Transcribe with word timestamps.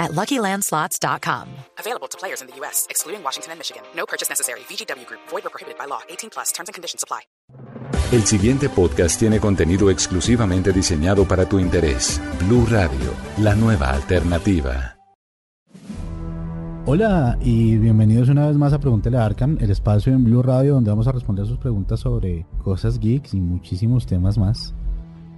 at 0.00 0.12
LuckyLandSlots.com. 0.12 1.48
Available 1.78 2.08
to 2.08 2.18
players 2.18 2.40
in 2.40 2.48
the 2.48 2.56
U.S., 2.60 2.86
excluding 2.90 3.22
Washington 3.22 3.52
and 3.52 3.60
Michigan. 3.60 3.82
No 3.94 4.06
purchase 4.06 4.28
necessary. 4.28 4.60
VGW 4.68 5.06
Group. 5.06 5.20
Void 5.28 5.46
or 5.46 5.50
prohibited 5.50 5.78
by 5.78 5.84
law. 5.86 6.00
18 6.08 6.30
plus. 6.30 6.50
Terms 6.52 6.68
and 6.68 6.74
conditions 6.74 7.04
apply. 7.04 7.20
El 8.12 8.24
siguiente 8.26 8.68
podcast 8.68 9.20
tiene 9.20 9.38
contenido 9.38 9.88
exclusivamente 9.88 10.72
diseñado 10.72 11.26
para 11.28 11.48
tu 11.48 11.60
interés. 11.60 12.20
Blue 12.40 12.66
Radio, 12.68 13.14
la 13.38 13.54
nueva 13.54 13.90
alternativa. 13.90 14.96
Hola 16.86 17.38
y 17.40 17.76
bienvenidos 17.76 18.28
una 18.30 18.48
vez 18.48 18.56
más 18.56 18.72
a 18.72 18.80
Pregúntele 18.80 19.16
a 19.16 19.26
Arkham, 19.26 19.58
el 19.60 19.70
espacio 19.70 20.12
en 20.12 20.24
Blue 20.24 20.42
Radio 20.42 20.74
donde 20.74 20.90
vamos 20.90 21.06
a 21.06 21.12
responder 21.12 21.46
sus 21.46 21.58
preguntas 21.58 22.00
sobre 22.00 22.46
cosas 22.64 22.98
geeks 22.98 23.34
y 23.34 23.40
muchísimos 23.40 24.06
temas 24.06 24.38
más. 24.38 24.74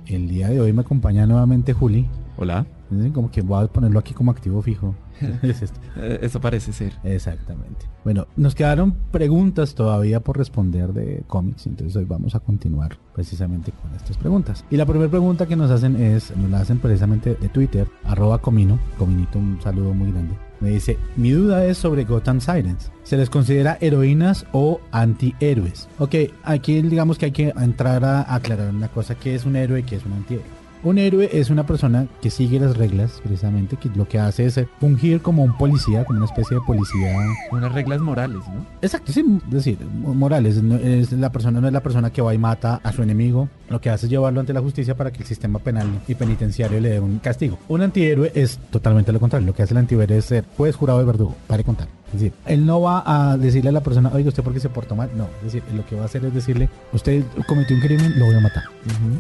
El 0.07 0.29
día 0.29 0.49
de 0.49 0.61
hoy 0.61 0.73
me 0.73 0.81
acompaña 0.81 1.27
nuevamente 1.27 1.75
Juli. 1.75 2.09
Hola. 2.39 2.65
Como 3.13 3.31
que 3.31 3.43
voy 3.43 3.65
a 3.65 3.67
ponerlo 3.69 3.99
aquí 3.99 4.15
como 4.15 4.31
activo 4.31 4.63
fijo. 4.63 4.95
es 5.43 5.63
esto. 5.63 5.81
Eh, 5.97 6.19
eso 6.23 6.41
parece 6.41 6.73
ser. 6.73 6.93
Exactamente. 7.05 7.87
Bueno, 8.05 8.27
nos 8.37 8.55
quedaron 8.55 8.93
preguntas 9.11 9.75
todavía 9.75 10.21
por 10.21 10.37
responder 10.37 10.93
de 10.93 11.23
cómics, 11.27 11.67
entonces 11.67 11.95
hoy 11.97 12.05
vamos 12.05 12.35
a 12.35 12.41
continuar 12.41 12.99
precisamente 13.15 13.73
con 13.73 13.95
estas 13.95 14.17
preguntas. 14.17 14.65
Y 14.71 14.77
la 14.77 14.87
primera 14.87 15.11
pregunta 15.11 15.47
que 15.47 15.57
nos 15.57 15.71
hacen 15.71 15.97
es, 15.97 16.37
nos 16.37 16.51
la 16.51 16.61
hacen 16.61 16.79
precisamente 16.79 17.35
de 17.35 17.49
Twitter, 17.49 17.87
arroba 18.05 18.39
comino, 18.39 18.79
cominito, 18.99 19.39
un 19.39 19.61
saludo 19.63 19.95
muy 19.95 20.11
grande. 20.11 20.35
Me 20.61 20.71
dice, 20.71 20.97
mi 21.17 21.31
duda 21.31 21.65
es 21.67 21.79
sobre 21.79 22.05
Gotham 22.05 22.41
Sirens. 22.41 22.91
¿Se 23.03 23.17
les 23.17 23.31
considera 23.31 23.79
heroínas 23.81 24.47
o 24.53 24.81
antihéroes? 24.93 25.89
Ok, 25.99 26.15
aquí 26.45 26.83
digamos 26.83 27.19
que 27.19 27.27
hay 27.27 27.33
que 27.33 27.53
entrar 27.57 28.05
a 28.05 28.33
aclarar 28.33 28.71
una 28.71 28.89
cosa, 28.89 29.17
que 29.17 29.35
es 29.35 29.45
un 29.45 29.57
héroe 29.57 29.81
y 29.81 29.83
que 29.83 29.97
es 29.97 30.07
un 30.07 30.13
antihéroe. 30.13 30.62
Un 30.85 30.99
héroe 30.99 31.29
es 31.33 31.49
una 31.49 31.65
persona 31.65 32.09
que 32.21 32.29
sigue 32.29 32.59
las 32.59 32.77
reglas, 32.77 33.21
precisamente, 33.23 33.77
que 33.77 33.89
lo 33.95 34.09
que 34.09 34.19
hace 34.19 34.47
es 34.47 34.61
fungir 34.81 35.23
como 35.23 35.45
un 35.45 35.57
policía, 35.57 36.05
como 36.05 36.19
una 36.19 36.27
especie 36.27 36.57
de 36.57 36.63
policía. 36.67 37.17
Unas 37.53 37.71
reglas 37.73 38.01
morales, 38.01 38.41
¿no? 38.53 38.67
Exacto, 38.81 39.13
sí, 39.13 39.25
es 39.47 39.53
decir, 39.53 39.79
morales. 39.85 40.57
es 40.57 41.13
la 41.13 41.31
persona 41.31 41.61
no 41.61 41.69
es 41.69 41.73
la 41.73 41.85
persona 41.85 42.11
que 42.11 42.21
va 42.21 42.35
y 42.35 42.39
mata 42.39 42.81
a 42.83 42.93
su 42.93 43.01
enemigo. 43.03 43.49
Lo 43.69 43.81
que 43.81 43.91
hace 43.91 44.07
es 44.07 44.11
llevarlo 44.11 44.41
ante 44.41 44.53
la 44.53 44.61
justicia 44.61 44.97
para 44.97 45.13
que 45.13 45.21
el 45.21 45.25
sistema 45.25 45.61
penal 45.61 45.89
y 46.09 46.17
penitenciario 46.17 46.81
le 46.81 46.91
dé 46.91 47.01
un 47.01 47.21
castigo. 47.21 47.59
Un 47.69 47.83
antihéroe 47.83 48.33
es 48.35 48.59
totalmente 48.71 49.13
lo 49.13 49.21
contrario. 49.21 49.47
Lo 49.47 49.55
que 49.55 49.63
hace 49.63 49.75
el 49.75 49.79
antihéroe 49.79 50.19
es 50.19 50.25
ser 50.25 50.45
juez, 50.57 50.75
jurado 50.75 51.01
y 51.01 51.05
verdugo. 51.05 51.37
Para 51.47 51.63
contar. 51.63 51.87
Es 52.13 52.21
decir, 52.21 52.33
él 52.45 52.67
no 52.67 52.83
va 52.83 53.03
a 53.07 53.39
decirle 53.39 53.71
a 53.71 53.73
la 53.73 53.83
persona, 53.83 54.11
oiga, 54.13 54.29
¿usted 54.29 54.43
por 54.43 54.53
qué 54.53 54.61
se 54.61 54.69
portó 54.69 54.95
mal? 54.95 55.09
No, 55.17 55.29
es 55.39 55.45
decir, 55.45 55.63
lo 55.75 55.87
que 55.87 55.97
va 55.97 56.03
a 56.03 56.05
hacer 56.05 56.23
es 56.27 56.35
decirle, 56.35 56.69
usted 56.93 57.25
cometió 57.47 57.75
un 57.75 57.81
crimen, 57.81 58.19
lo 58.19 58.27
voy 58.27 58.35
a 58.35 58.41
matar. 58.41 58.65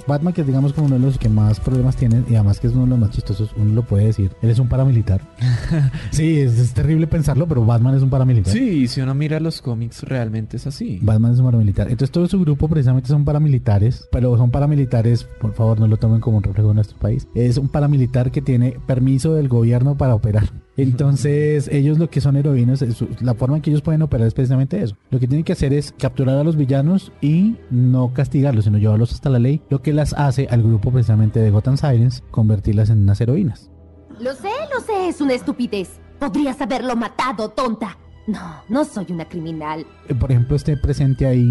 Batman, 0.06 0.32
que 0.32 0.40
es 0.42 0.46
digamos 0.46 0.72
como 0.72 0.86
uno 0.86 0.96
de 0.96 1.02
los 1.02 1.18
que 1.18 1.28
más 1.28 1.60
problemas 1.60 1.96
tiene 1.96 2.22
y 2.28 2.34
además 2.34 2.60
que 2.60 2.66
es 2.66 2.72
uno 2.72 2.84
de 2.84 2.90
los 2.90 2.98
más 2.98 3.10
chistosos, 3.10 3.50
uno 3.56 3.74
lo 3.74 3.82
puede 3.82 4.06
decir, 4.06 4.30
él 4.42 4.50
es 4.50 4.58
un 4.58 4.68
paramilitar. 4.68 5.20
sí, 6.10 6.40
es, 6.40 6.72
terrible 6.72 7.06
pensarlo, 7.06 7.46
pero 7.46 7.64
Batman 7.64 7.96
es 7.96 8.02
un 8.02 8.10
paramilitar. 8.10 8.52
Sí, 8.52 8.88
si 8.88 9.00
uno 9.00 9.14
mira 9.14 9.40
los 9.40 9.60
cómics, 9.62 10.02
realmente 10.02 10.56
es 10.56 10.66
así. 10.66 10.98
Batman 11.02 11.32
es 11.32 11.38
un 11.38 11.46
paramilitar. 11.46 11.88
Entonces 11.88 12.10
todo 12.10 12.26
su 12.28 12.40
grupo 12.40 12.68
precisamente 12.68 13.08
son 13.08 13.24
paramilitares, 13.24 14.08
pero 14.10 14.36
son 14.36 14.50
paramilitares, 14.50 15.24
por 15.40 15.54
favor, 15.54 15.80
no 15.80 15.86
lo 15.86 15.96
tomen 15.96 16.20
como 16.20 16.38
un 16.38 16.42
reflejo 16.42 16.68
de 16.68 16.74
nuestro 16.74 16.98
país. 16.98 17.28
Es 17.34 17.58
un 17.58 17.68
paramilitar 17.68 18.30
que 18.30 18.42
tiene 18.42 18.76
permiso 18.86 19.34
del 19.34 19.48
gobierno 19.48 19.96
para 19.96 20.14
operar. 20.14 20.61
Entonces, 20.76 21.68
ellos 21.68 21.98
lo 21.98 22.08
que 22.08 22.20
son 22.20 22.36
heroínas, 22.36 22.84
la 23.20 23.34
forma 23.34 23.56
en 23.56 23.62
que 23.62 23.70
ellos 23.70 23.82
pueden 23.82 24.02
operar 24.02 24.26
es 24.26 24.34
precisamente 24.34 24.82
eso. 24.82 24.96
Lo 25.10 25.20
que 25.20 25.26
tienen 25.26 25.44
que 25.44 25.52
hacer 25.52 25.72
es 25.72 25.94
capturar 25.98 26.38
a 26.38 26.44
los 26.44 26.56
villanos 26.56 27.12
y 27.20 27.56
no 27.70 28.12
castigarlos, 28.14 28.64
sino 28.64 28.78
llevarlos 28.78 29.12
hasta 29.12 29.30
la 29.30 29.38
ley, 29.38 29.60
lo 29.68 29.82
que 29.82 29.92
las 29.92 30.14
hace 30.14 30.48
al 30.50 30.62
grupo 30.62 30.90
precisamente 30.90 31.40
de 31.40 31.50
Gotham 31.50 31.76
Sirens 31.76 32.22
convertirlas 32.30 32.90
en 32.90 33.02
unas 33.02 33.20
heroínas. 33.20 33.70
Lo 34.18 34.34
sé, 34.34 34.50
lo 34.72 34.80
sé, 34.80 35.08
es 35.08 35.20
una 35.20 35.34
estupidez. 35.34 36.00
Podrías 36.18 36.60
haberlo 36.60 36.96
matado, 36.96 37.48
tonta. 37.50 37.98
No, 38.26 38.62
no 38.68 38.84
soy 38.84 39.06
una 39.10 39.24
criminal. 39.24 39.84
Eh, 40.08 40.14
por 40.14 40.30
ejemplo, 40.30 40.56
esté 40.56 40.76
presente 40.76 41.26
ahí 41.26 41.44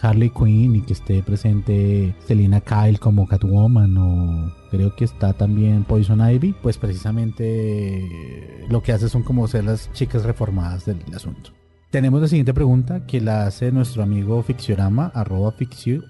Harley 0.00 0.30
Quinn 0.30 0.76
y 0.76 0.82
que 0.82 0.94
esté 0.94 1.22
presente 1.22 2.14
Selina 2.26 2.60
Kyle 2.60 2.98
como 2.98 3.26
Catwoman 3.26 3.96
o 3.98 4.52
creo 4.70 4.96
que 4.96 5.04
está 5.04 5.34
también 5.34 5.84
Poison 5.84 6.20
Ivy, 6.20 6.54
pues 6.62 6.78
precisamente 6.78 8.66
lo 8.68 8.82
que 8.82 8.92
hace 8.92 9.08
son 9.08 9.22
como 9.22 9.46
ser 9.46 9.64
las 9.64 9.92
chicas 9.92 10.24
reformadas 10.24 10.86
del 10.86 10.98
asunto. 11.14 11.50
Tenemos 11.90 12.20
la 12.20 12.28
siguiente 12.28 12.54
pregunta 12.54 13.06
que 13.06 13.20
la 13.20 13.46
hace 13.46 13.70
nuestro 13.70 14.02
amigo 14.02 14.42
Fixiorama, 14.42 15.12
arroba 15.14 15.52
Fixio, 15.52 16.02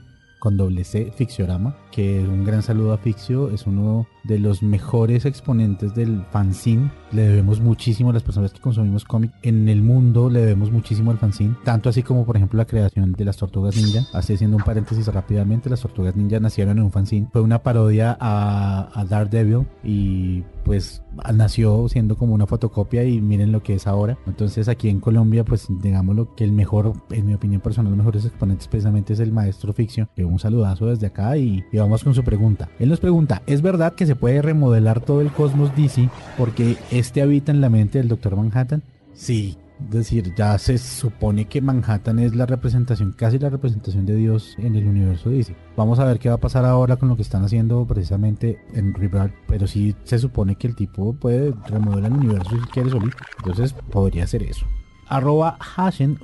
con 0.44 0.58
doble 0.58 0.84
C, 0.84 1.10
Fixiorama, 1.16 1.74
que 1.90 2.20
un 2.20 2.44
gran 2.44 2.62
saludo 2.62 2.92
a 2.92 2.98
Fixio, 2.98 3.48
es 3.48 3.66
uno 3.66 4.06
de 4.24 4.38
los 4.38 4.62
mejores 4.62 5.24
exponentes 5.24 5.94
del 5.94 6.22
fanzine. 6.32 6.90
Le 7.12 7.22
debemos 7.22 7.60
muchísimo 7.60 8.10
a 8.10 8.12
las 8.12 8.22
personas 8.22 8.52
que 8.52 8.60
consumimos 8.60 9.06
cómic 9.06 9.32
en 9.42 9.70
el 9.70 9.80
mundo, 9.80 10.28
le 10.28 10.40
debemos 10.40 10.70
muchísimo 10.70 11.10
al 11.10 11.16
fanzine, 11.16 11.56
tanto 11.64 11.88
así 11.88 12.02
como 12.02 12.26
por 12.26 12.36
ejemplo 12.36 12.58
la 12.58 12.66
creación 12.66 13.12
de 13.12 13.24
las 13.24 13.38
Tortugas 13.38 13.74
Ninja. 13.74 14.06
Así 14.12 14.34
haciendo 14.34 14.58
un 14.58 14.62
paréntesis 14.62 15.06
rápidamente, 15.06 15.70
las 15.70 15.80
Tortugas 15.80 16.14
Ninja 16.14 16.38
nacieron 16.40 16.76
en 16.76 16.84
un 16.84 16.92
fanzine, 16.92 17.26
fue 17.32 17.40
una 17.40 17.62
parodia 17.62 18.14
a, 18.20 18.90
a 18.92 19.04
Daredevil 19.06 19.66
y 19.82 20.44
pues 20.64 21.02
nació 21.32 21.88
siendo 21.88 22.16
como 22.16 22.34
una 22.34 22.46
fotocopia 22.46 23.04
y 23.04 23.20
miren 23.20 23.52
lo 23.52 23.62
que 23.62 23.74
es 23.74 23.86
ahora. 23.86 24.18
Entonces 24.26 24.68
aquí 24.68 24.88
en 24.88 25.00
Colombia, 25.00 25.44
pues 25.44 25.66
digámoslo 25.68 26.34
que 26.34 26.44
el 26.44 26.52
mejor, 26.52 26.94
en 27.10 27.26
mi 27.26 27.34
opinión 27.34 27.60
personal, 27.60 27.90
los 27.90 27.98
mejores 27.98 28.24
exponentes 28.24 28.68
precisamente 28.68 29.12
es 29.12 29.20
el 29.20 29.32
maestro 29.32 29.72
Ficción. 29.72 30.08
un 30.16 30.38
saludazo 30.38 30.86
desde 30.86 31.06
acá 31.06 31.36
y, 31.36 31.64
vamos 31.72 32.02
con 32.02 32.14
su 32.14 32.24
pregunta. 32.24 32.68
Él 32.78 32.88
nos 32.88 33.00
pregunta, 33.00 33.42
¿es 33.46 33.62
verdad 33.62 33.94
que 33.94 34.06
se 34.06 34.16
puede 34.16 34.42
remodelar 34.42 35.00
todo 35.00 35.20
el 35.20 35.30
cosmos 35.30 35.74
DC 35.76 36.08
porque 36.38 36.76
este 36.90 37.22
habita 37.22 37.52
en 37.52 37.60
la 37.60 37.68
mente 37.68 37.98
del 37.98 38.08
Doctor 38.08 38.36
Manhattan? 38.36 38.82
Sí, 39.12 39.56
decir, 39.90 40.34
ya 40.36 40.58
se 40.58 40.78
supone 40.78 41.46
que 41.46 41.60
Manhattan 41.60 42.18
es 42.18 42.34
la 42.34 42.46
representación, 42.46 43.12
casi 43.12 43.38
la 43.38 43.50
representación 43.50 44.06
de 44.06 44.16
Dios 44.16 44.56
en 44.58 44.76
el 44.76 44.86
universo 44.86 45.30
DC. 45.30 45.54
Vamos 45.76 45.98
a 45.98 46.04
ver 46.04 46.18
qué 46.18 46.28
va 46.28 46.36
a 46.36 46.40
pasar 46.40 46.64
ahora 46.64 46.96
con 46.96 47.08
lo 47.08 47.16
que 47.16 47.22
están 47.22 47.44
haciendo 47.44 47.86
precisamente 47.86 48.58
en 48.72 48.94
Rebirth, 48.94 49.34
pero 49.46 49.66
sí 49.66 49.94
se 50.04 50.18
supone 50.18 50.56
que 50.56 50.66
el 50.66 50.74
tipo 50.74 51.14
puede 51.14 51.54
remodelar 51.68 52.12
el 52.12 52.18
universo 52.18 52.50
si 52.50 52.70
quiere 52.70 52.90
solito. 52.90 53.16
Entonces 53.38 53.72
podría 53.90 54.26
ser 54.26 54.42
eso 54.42 54.66
arroba 55.08 55.58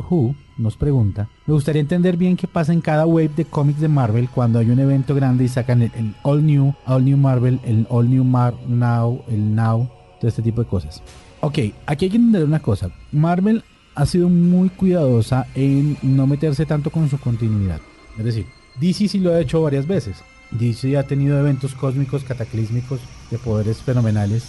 Who 0.08 0.34
nos 0.58 0.76
pregunta, 0.76 1.28
me 1.46 1.54
gustaría 1.54 1.80
entender 1.80 2.16
bien 2.16 2.36
qué 2.36 2.46
pasa 2.46 2.72
en 2.72 2.80
cada 2.80 3.06
wave 3.06 3.30
de 3.34 3.44
cómics 3.44 3.80
de 3.80 3.88
Marvel 3.88 4.28
cuando 4.28 4.58
hay 4.58 4.70
un 4.70 4.78
evento 4.78 5.14
grande 5.14 5.44
y 5.44 5.48
sacan 5.48 5.82
el, 5.82 6.14
All 6.22 6.44
New, 6.44 6.74
All 6.86 7.04
New 7.04 7.16
Marvel, 7.16 7.60
el 7.64 7.86
All 7.88 8.10
New 8.10 8.24
Mar 8.24 8.54
Now, 8.66 9.22
el 9.28 9.54
Now, 9.54 9.88
todo 10.20 10.28
este 10.28 10.42
tipo 10.42 10.62
de 10.62 10.68
cosas. 10.68 11.02
Ok, 11.42 11.58
aquí 11.86 12.04
hay 12.04 12.10
que 12.10 12.16
entender 12.16 12.44
una 12.44 12.60
cosa. 12.60 12.90
Marvel 13.12 13.64
ha 13.94 14.06
sido 14.06 14.28
muy 14.28 14.68
cuidadosa 14.68 15.46
en 15.54 15.96
no 16.02 16.26
meterse 16.26 16.66
tanto 16.66 16.90
con 16.90 17.08
su 17.08 17.18
continuidad. 17.18 17.80
Es 18.18 18.24
decir, 18.24 18.46
DC 18.78 19.08
sí 19.08 19.18
lo 19.18 19.32
ha 19.32 19.40
hecho 19.40 19.62
varias 19.62 19.86
veces. 19.86 20.22
DC 20.50 20.98
ha 20.98 21.04
tenido 21.04 21.38
eventos 21.38 21.74
cósmicos 21.74 22.24
cataclísmicos 22.24 23.00
de 23.30 23.38
poderes 23.38 23.78
fenomenales 23.78 24.48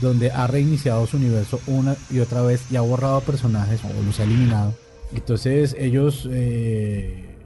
donde 0.00 0.30
ha 0.30 0.46
reiniciado 0.46 1.06
su 1.06 1.16
universo 1.16 1.60
una 1.66 1.96
y 2.10 2.20
otra 2.20 2.42
vez 2.42 2.70
y 2.70 2.76
ha 2.76 2.82
borrado 2.82 3.20
personajes 3.20 3.80
o 3.84 4.02
los 4.04 4.20
ha 4.20 4.24
eliminado. 4.24 4.74
Entonces 5.12 5.74
ellos 5.78 6.28
eh, 6.30 7.36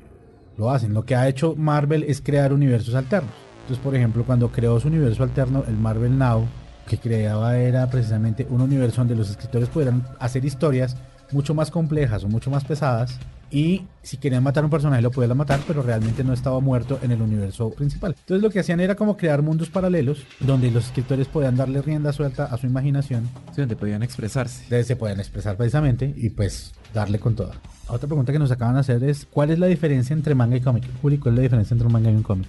lo 0.58 0.70
hacen. 0.70 0.92
Lo 0.92 1.04
que 1.04 1.14
ha 1.14 1.28
hecho 1.28 1.54
Marvel 1.56 2.04
es 2.04 2.20
crear 2.20 2.52
universos 2.52 2.94
alternos. 2.94 3.32
Entonces, 3.62 3.82
por 3.82 3.94
ejemplo, 3.94 4.24
cuando 4.24 4.50
creó 4.50 4.78
su 4.80 4.88
universo 4.88 5.22
alterno, 5.22 5.64
el 5.68 5.76
Marvel 5.76 6.18
Now, 6.18 6.46
que 6.86 6.98
creaba 6.98 7.58
era 7.58 7.88
precisamente 7.88 8.46
un 8.50 8.60
universo 8.60 9.00
donde 9.00 9.16
los 9.16 9.30
escritores 9.30 9.68
pudieran 9.68 10.04
hacer 10.18 10.44
historias 10.44 10.96
mucho 11.30 11.54
más 11.54 11.70
complejas 11.70 12.24
o 12.24 12.28
mucho 12.28 12.50
más 12.50 12.64
pesadas 12.64 13.18
y 13.52 13.84
si 14.02 14.16
querían 14.16 14.42
matar 14.42 14.64
a 14.64 14.66
un 14.66 14.70
personaje 14.70 15.02
lo 15.02 15.10
podían 15.10 15.36
matar, 15.36 15.60
pero 15.66 15.82
realmente 15.82 16.24
no 16.24 16.32
estaba 16.32 16.58
muerto 16.60 16.98
en 17.02 17.12
el 17.12 17.20
universo 17.20 17.70
principal. 17.70 18.16
Entonces 18.18 18.42
lo 18.42 18.50
que 18.50 18.60
hacían 18.60 18.80
era 18.80 18.94
como 18.94 19.18
crear 19.18 19.42
mundos 19.42 19.68
paralelos 19.68 20.24
donde 20.40 20.70
los 20.70 20.86
escritores 20.86 21.28
podían 21.28 21.56
darle 21.56 21.82
rienda 21.82 22.14
suelta 22.14 22.46
a 22.46 22.56
su 22.56 22.66
imaginación. 22.66 23.28
Sí, 23.54 23.60
donde 23.60 23.76
podían 23.76 24.02
expresarse. 24.02 24.64
Donde 24.70 24.84
se 24.84 24.96
podían 24.96 25.20
expresar 25.20 25.56
precisamente 25.56 26.14
y 26.16 26.30
pues 26.30 26.72
darle 26.94 27.18
con 27.18 27.36
toda. 27.36 27.60
Otra 27.88 28.08
pregunta 28.08 28.32
que 28.32 28.38
nos 28.38 28.50
acaban 28.50 28.74
de 28.74 28.80
hacer 28.80 29.04
es 29.04 29.26
¿cuál 29.26 29.50
es 29.50 29.58
la 29.58 29.66
diferencia 29.66 30.14
entre 30.14 30.34
manga 30.34 30.56
y 30.56 30.62
cómic? 30.62 30.84
Juli, 31.02 31.18
¿cuál 31.18 31.34
es 31.34 31.36
la 31.36 31.42
diferencia 31.42 31.74
entre 31.74 31.86
un 31.86 31.92
manga 31.92 32.10
y 32.10 32.16
un 32.16 32.22
cómic? 32.22 32.48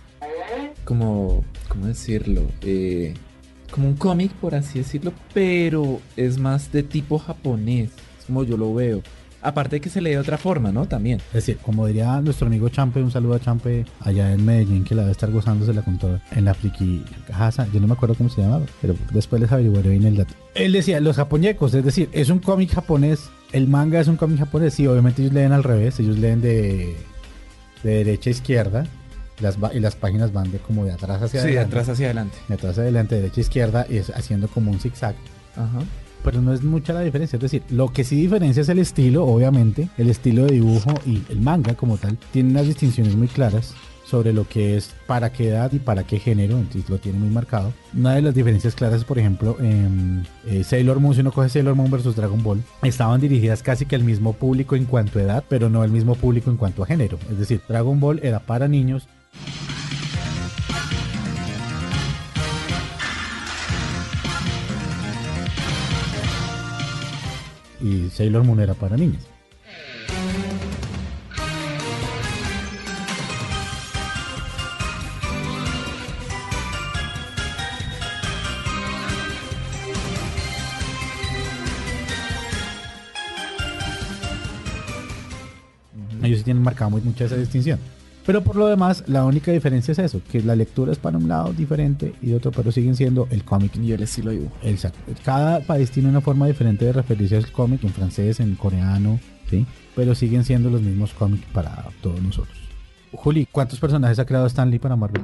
Como, 0.86 1.44
¿cómo 1.68 1.88
decirlo? 1.88 2.44
Eh, 2.62 3.14
como 3.74 3.88
un 3.88 3.96
cómic, 3.96 4.32
por 4.34 4.54
así 4.54 4.80
decirlo, 4.80 5.14
pero 5.34 6.00
es 6.16 6.38
más 6.38 6.72
de 6.72 6.84
tipo 6.84 7.18
japonés, 7.18 7.90
es 8.20 8.26
como 8.26 8.44
yo 8.44 8.56
lo 8.56 8.74
veo 8.74 9.02
Aparte 9.44 9.76
de 9.76 9.82
que 9.82 9.90
se 9.90 10.00
lee 10.00 10.12
de 10.12 10.20
otra 10.20 10.38
forma, 10.38 10.72
¿no? 10.72 10.86
También. 10.86 11.20
Es 11.28 11.34
decir, 11.34 11.58
como 11.58 11.86
diría 11.86 12.22
nuestro 12.22 12.48
amigo 12.48 12.70
Champe, 12.70 13.04
un 13.04 13.12
saludo 13.12 13.34
a 13.34 13.42
Champe 13.42 13.86
allá 14.00 14.32
en 14.32 14.46
Medellín, 14.46 14.86
que 14.86 14.96
la 14.96 15.02
debe 15.02 15.12
estar 15.12 15.30
gozándosela 15.30 15.82
con 15.82 15.98
todo 15.98 16.22
en 16.32 16.46
la 16.46 16.54
friki 16.54 17.04
casa. 17.28 17.68
Yo 17.74 17.82
no 17.82 17.88
me 17.88 17.94
acuerdo 17.94 18.16
cómo 18.16 18.30
se 18.30 18.42
llamaba, 18.42 18.66
pero 18.82 18.96
después 19.12 19.42
les 19.42 19.52
averiguaré 19.52 19.90
bien 19.90 20.06
el 20.06 20.16
dato. 20.16 20.34
Él 20.56 20.72
decía, 20.72 21.02
los 21.02 21.18
japoñecos, 21.18 21.74
es 21.74 21.84
decir, 21.84 22.08
es 22.14 22.30
un 22.30 22.40
cómic 22.40 22.72
japonés. 22.72 23.30
El 23.52 23.68
manga 23.68 24.00
es 24.00 24.08
un 24.08 24.16
cómic 24.16 24.40
japonés, 24.40 24.76
sí, 24.76 24.88
obviamente 24.88 25.22
ellos 25.22 25.34
leen 25.34 25.52
al 25.52 25.64
revés, 25.64 26.00
ellos 26.00 26.18
leen 26.18 26.40
de, 26.40 26.96
de 27.84 27.96
derecha 27.96 28.30
a 28.30 28.32
izquierda. 28.32 28.88
Las, 29.40 29.58
y 29.74 29.80
las 29.80 29.96
páginas 29.96 30.32
van 30.32 30.52
de 30.52 30.60
como 30.60 30.86
de 30.86 30.92
atrás 30.92 31.22
hacia 31.22 31.42
Sí, 31.42 31.48
de 31.48 31.54
adelante. 31.54 31.76
atrás 31.76 31.90
hacia 31.90 32.06
adelante. 32.08 32.38
De 32.48 32.54
atrás 32.54 32.72
hacia 32.72 32.84
adelante, 32.84 33.16
derecha 33.16 33.40
a 33.40 33.42
izquierda, 33.42 33.86
y 33.90 33.98
es 33.98 34.10
haciendo 34.12 34.48
como 34.48 34.72
un 34.72 34.80
zigzag. 34.80 35.16
Ajá. 35.56 35.80
pero 36.24 36.42
no 36.42 36.54
es 36.54 36.64
mucha 36.64 36.94
la 36.94 37.02
diferencia. 37.02 37.36
Es 37.38 37.42
decir, 37.42 37.64
lo 37.70 37.92
que 37.92 38.04
sí 38.06 38.16
diferencia 38.16 38.62
es 38.62 38.70
el 38.70 38.80
estilo, 38.80 39.26
obviamente, 39.26 39.90
el 39.98 40.10
estilo 40.10 40.46
de 40.46 40.54
dibujo 40.54 40.94
y 41.06 41.22
el 41.30 41.42
manga 41.42 41.76
como 41.76 41.98
tal. 41.98 42.18
Tiene 42.32 42.52
unas 42.52 42.66
distinciones 42.66 43.16
muy 43.16 43.28
claras 43.28 43.74
sobre 44.06 44.32
lo 44.32 44.48
que 44.48 44.78
es 44.78 44.92
para 45.06 45.32
qué 45.34 45.50
edad 45.50 45.72
y 45.74 45.80
para 45.80 46.04
qué 46.04 46.20
género, 46.20 46.58
entonces 46.58 46.90
lo 46.90 46.98
tiene 46.98 47.20
muy 47.20 47.30
marcado. 47.30 47.74
Una 47.94 48.16
de 48.16 48.22
las 48.22 48.34
diferencias 48.36 48.74
claras, 48.76 49.04
por 49.04 49.18
ejemplo, 49.20 49.58
en 49.60 50.26
eh, 50.48 50.64
Sailor 50.64 51.00
Moon, 51.00 51.14
si 51.16 51.22
uno 51.22 51.32
coge 51.32 51.50
Sailor 51.50 51.76
Moon 51.76 51.90
versus 51.92 52.16
Dragon 52.16 52.42
Ball, 52.42 52.62
estaban 52.84 53.20
dirigidas 53.20 53.62
casi 53.64 53.86
que 53.86 53.96
al 53.96 54.04
mismo 54.04 54.32
público 54.34 54.76
en 54.76 54.86
cuanto 54.86 55.20
a 55.20 55.24
edad, 55.24 55.44
pero 55.50 55.70
no 55.70 55.82
al 55.82 55.92
mismo 55.92 56.16
público 56.16 56.50
en 56.52 56.58
cuanto 56.58 56.84
a 56.84 56.86
género. 56.86 57.18
Es 57.32 57.38
decir, 57.40 57.60
Dragon 57.68 58.00
Ball 58.00 58.20
era 58.24 58.40
para 58.40 58.68
niños, 58.68 59.08
y 67.84 68.10
Sailor 68.10 68.44
Moon 68.44 68.60
era 68.62 68.74
para 68.74 68.96
niños. 68.96 69.22
Ellos 86.24 86.42
tienen 86.46 86.64
marcado 86.64 86.90
muy 86.92 87.02
mucha 87.02 87.26
esa 87.26 87.36
distinción. 87.36 87.80
Pero 88.26 88.42
por 88.42 88.56
lo 88.56 88.68
demás, 88.68 89.04
la 89.08 89.26
única 89.26 89.52
diferencia 89.52 89.92
es 89.92 90.00
eso, 90.00 90.22
que 90.32 90.42
la 90.42 90.56
lectura 90.56 90.92
es 90.92 90.98
para 90.98 91.18
un 91.18 91.28
lado 91.28 91.52
diferente 91.52 92.14
y 92.22 92.28
de 92.28 92.36
otro, 92.36 92.52
pero 92.52 92.72
siguen 92.72 92.96
siendo 92.96 93.28
el 93.32 93.44
cómic 93.44 93.76
Y 93.76 93.92
el 93.92 94.04
estilo 94.04 94.32
de 94.32 94.38
dibujo. 94.38 94.56
Exacto. 94.64 95.00
Cada 95.26 95.60
país 95.60 95.92
tiene 95.92 96.10
una 96.10 96.22
forma 96.22 96.48
diferente 96.48 96.86
de 96.86 96.94
referirse 96.94 97.36
al 97.36 97.52
cómic, 97.52 97.84
en 97.84 97.90
francés, 97.90 98.40
en 98.40 98.56
coreano, 98.56 99.20
¿sí? 99.50 99.66
Pero 99.96 100.16
siguen 100.16 100.46
siendo 100.46 100.70
los 100.70 100.82
mismos 100.82 101.14
cómics 101.14 101.46
para 101.52 101.90
todos 102.02 102.22
nosotros. 102.22 102.58
Juli, 103.12 103.48
¿cuántos 103.52 103.80
personajes 103.80 104.18
ha 104.20 104.26
creado 104.26 104.46
Stan 104.48 104.72
Lee 104.72 104.80
para 104.80 104.96
Marvel? 104.96 105.22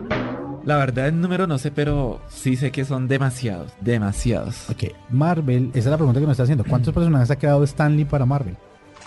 La 0.66 0.76
verdad, 0.76 1.08
el 1.08 1.20
número 1.20 1.48
no 1.48 1.58
sé, 1.58 1.72
pero 1.72 2.22
sí 2.28 2.56
sé 2.56 2.70
que 2.70 2.84
son 2.84 3.08
demasiados. 3.08 3.72
Demasiados. 3.80 4.70
Ok, 4.70 4.92
Marvel, 5.10 5.70
esa 5.70 5.80
es 5.80 5.86
la 5.86 5.98
pregunta 5.98 6.20
que 6.20 6.26
nos 6.26 6.34
está 6.34 6.44
haciendo. 6.44 6.66
¿Cuántos 6.66 6.94
personajes 6.94 7.32
ha 7.32 7.38
creado 7.38 7.64
Stan 7.64 7.96
Lee 7.96 8.06
para 8.06 8.26
Marvel? 8.26 8.58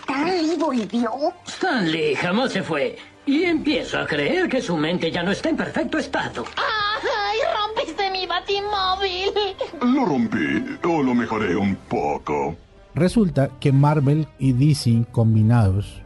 ¿Stanley 0.01 0.57
volvió? 0.59 1.11
Stanley 1.47 2.15
jamás 2.15 2.53
se 2.53 2.63
fue. 2.63 2.97
Y 3.25 3.45
empiezo 3.45 3.99
a 3.99 4.07
creer 4.07 4.49
que 4.49 4.61
su 4.61 4.77
mente 4.77 5.11
ya 5.11 5.23
no 5.23 5.31
está 5.31 5.49
en 5.49 5.57
perfecto 5.57 5.99
estado. 5.99 6.45
¡Ay, 6.57 7.39
rompiste 7.57 8.11
mi 8.11 8.27
batimóvil! 8.27 9.33
Lo 9.95 10.05
rompí 10.05 10.79
o 10.85 11.03
lo 11.03 11.15
mejoré 11.15 11.55
un 11.55 11.77
poco. 11.77 12.57
Resulta 12.95 13.51
que 13.61 13.73
Marvel 13.73 14.27
y 14.39 14.53
DC 14.53 15.07
combinados 15.13 16.03